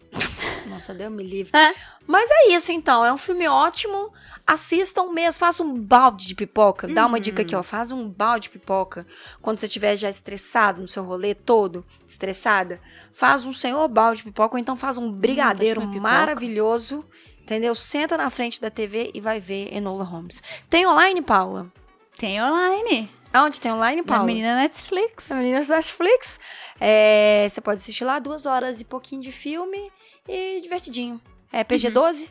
Nossa, 0.67 0.93
deu 0.93 1.09
me 1.11 1.23
livre. 1.23 1.51
É. 1.57 1.73
Mas 2.07 2.29
é 2.31 2.49
isso, 2.53 2.71
então. 2.71 3.05
É 3.05 3.11
um 3.13 3.17
filme 3.17 3.47
ótimo. 3.47 4.11
Assistam 4.45 5.11
mesmo. 5.11 5.39
Faça 5.39 5.63
um 5.63 5.73
balde 5.79 6.27
de 6.27 6.35
pipoca. 6.35 6.87
Dá 6.87 7.05
uma 7.05 7.15
Uhum. 7.17 7.21
dica 7.21 7.41
aqui, 7.43 7.55
ó. 7.55 7.63
Faz 7.63 7.91
um 7.91 8.09
balde 8.09 8.43
de 8.43 8.49
pipoca. 8.49 9.05
Quando 9.41 9.57
você 9.59 9.67
estiver 9.67 9.95
já 9.95 10.09
estressado 10.09 10.81
no 10.81 10.87
seu 10.87 11.03
rolê 11.03 11.33
todo, 11.33 11.85
estressada, 12.05 12.79
faz 13.13 13.45
um 13.45 13.53
senhor 13.53 13.87
balde 13.87 14.17
de 14.17 14.23
pipoca. 14.25 14.55
Ou 14.55 14.59
então 14.59 14.75
faz 14.75 14.97
um 14.97 15.11
brigadeiro 15.11 15.81
Hum, 15.81 15.99
maravilhoso. 16.01 17.05
Entendeu? 17.41 17.75
Senta 17.75 18.15
na 18.17 18.29
frente 18.29 18.59
da 18.61 18.69
TV 18.69 19.11
e 19.13 19.19
vai 19.21 19.39
ver 19.39 19.73
Enola 19.75 20.03
Holmes. 20.03 20.41
Tem 20.69 20.87
online, 20.87 21.21
Paula? 21.21 21.67
Tem 22.17 22.41
online. 22.41 23.09
Aonde 23.33 23.59
tem 23.59 23.71
online, 23.73 24.01
Na 24.01 24.07
Paula? 24.07 24.25
menina 24.25 24.55
Netflix. 24.55 25.27
Na 25.27 25.37
Meninas 25.37 25.67
Netflix. 25.67 26.39
É, 26.79 27.47
você 27.49 27.59
pode 27.61 27.77
assistir 27.79 28.03
lá 28.05 28.19
duas 28.19 28.45
horas 28.45 28.79
e 28.79 28.83
pouquinho 28.85 29.21
de 29.21 29.31
filme 29.31 29.91
e 30.27 30.59
divertidinho. 30.61 31.19
É 31.51 31.63
PG-12? 31.63 32.27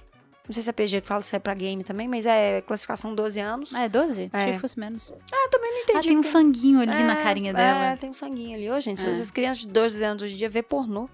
Não 0.47 0.53
sei 0.53 0.63
se 0.63 0.71
é 0.71 0.73
PG 0.73 1.01
que 1.03 1.07
fala 1.07 1.23
se 1.23 1.35
é 1.35 1.39
pra 1.39 1.55
game 1.55 1.83
também, 1.85 2.09
mas 2.09 2.27
é 2.27 2.61
classificação 2.63 3.15
12 3.15 3.39
anos. 3.41 3.75
Ah, 3.75 3.85
é 3.85 3.89
12? 3.89 4.31
É. 4.33 4.37
Achei 4.39 4.53
que 4.55 4.59
fosse 4.59 4.79
menos. 4.79 5.13
Ah, 5.33 5.49
também 5.51 5.71
não 5.73 5.79
Ah, 5.79 5.83
entendi. 5.83 6.09
tem 6.09 6.19
um 6.19 6.23
sanguinho 6.23 6.81
ali 6.81 6.93
na 7.05 7.19
É, 7.19 7.23
carinha 7.23 7.51
É, 7.51 7.55
dela. 7.55 7.97
tem 7.97 8.11
um 8.11 8.15
sanguinho 8.15 8.57
ali. 8.57 8.71
Ô, 8.71 8.79
gente, 8.81 9.01
se 9.01 9.09
É. 9.09 9.11
as 9.11 9.31
crianças 9.31 9.59
de 9.63 9.69
12 9.69 10.03
anos 10.05 10.23
hoje 10.23 10.35
em 10.35 10.37
dia 10.37 10.51
vê 10.51 10.63
pornô. 10.63 11.09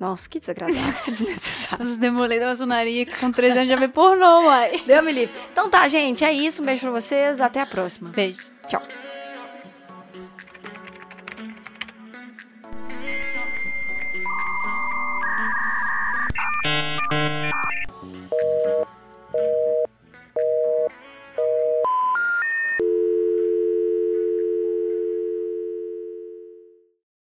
Nossa, 0.00 0.28
que 0.28 0.38
desagradável, 0.38 0.94
que 1.04 1.10
desnecessário. 1.10 1.84
Os 1.84 1.96
demolei 1.98 2.38
da 2.40 2.46
maçonaria 2.46 3.06
que 3.06 3.16
com 3.18 3.30
13 3.30 3.56
anos 3.58 3.68
já 3.68 3.76
vê 3.76 3.88
pornô, 3.88 4.46
uai. 4.46 4.82
Deu 4.86 5.02
me 5.02 5.12
livre. 5.12 5.34
Então 5.52 5.68
tá, 5.70 5.86
gente, 5.88 6.24
é 6.24 6.32
isso. 6.32 6.62
Um 6.62 6.66
beijo 6.66 6.80
pra 6.82 6.90
vocês. 6.90 7.40
Até 7.40 7.60
a 7.60 7.66
próxima. 7.66 8.10
Beijo. 8.10 8.55
Tchau. 8.68 9.05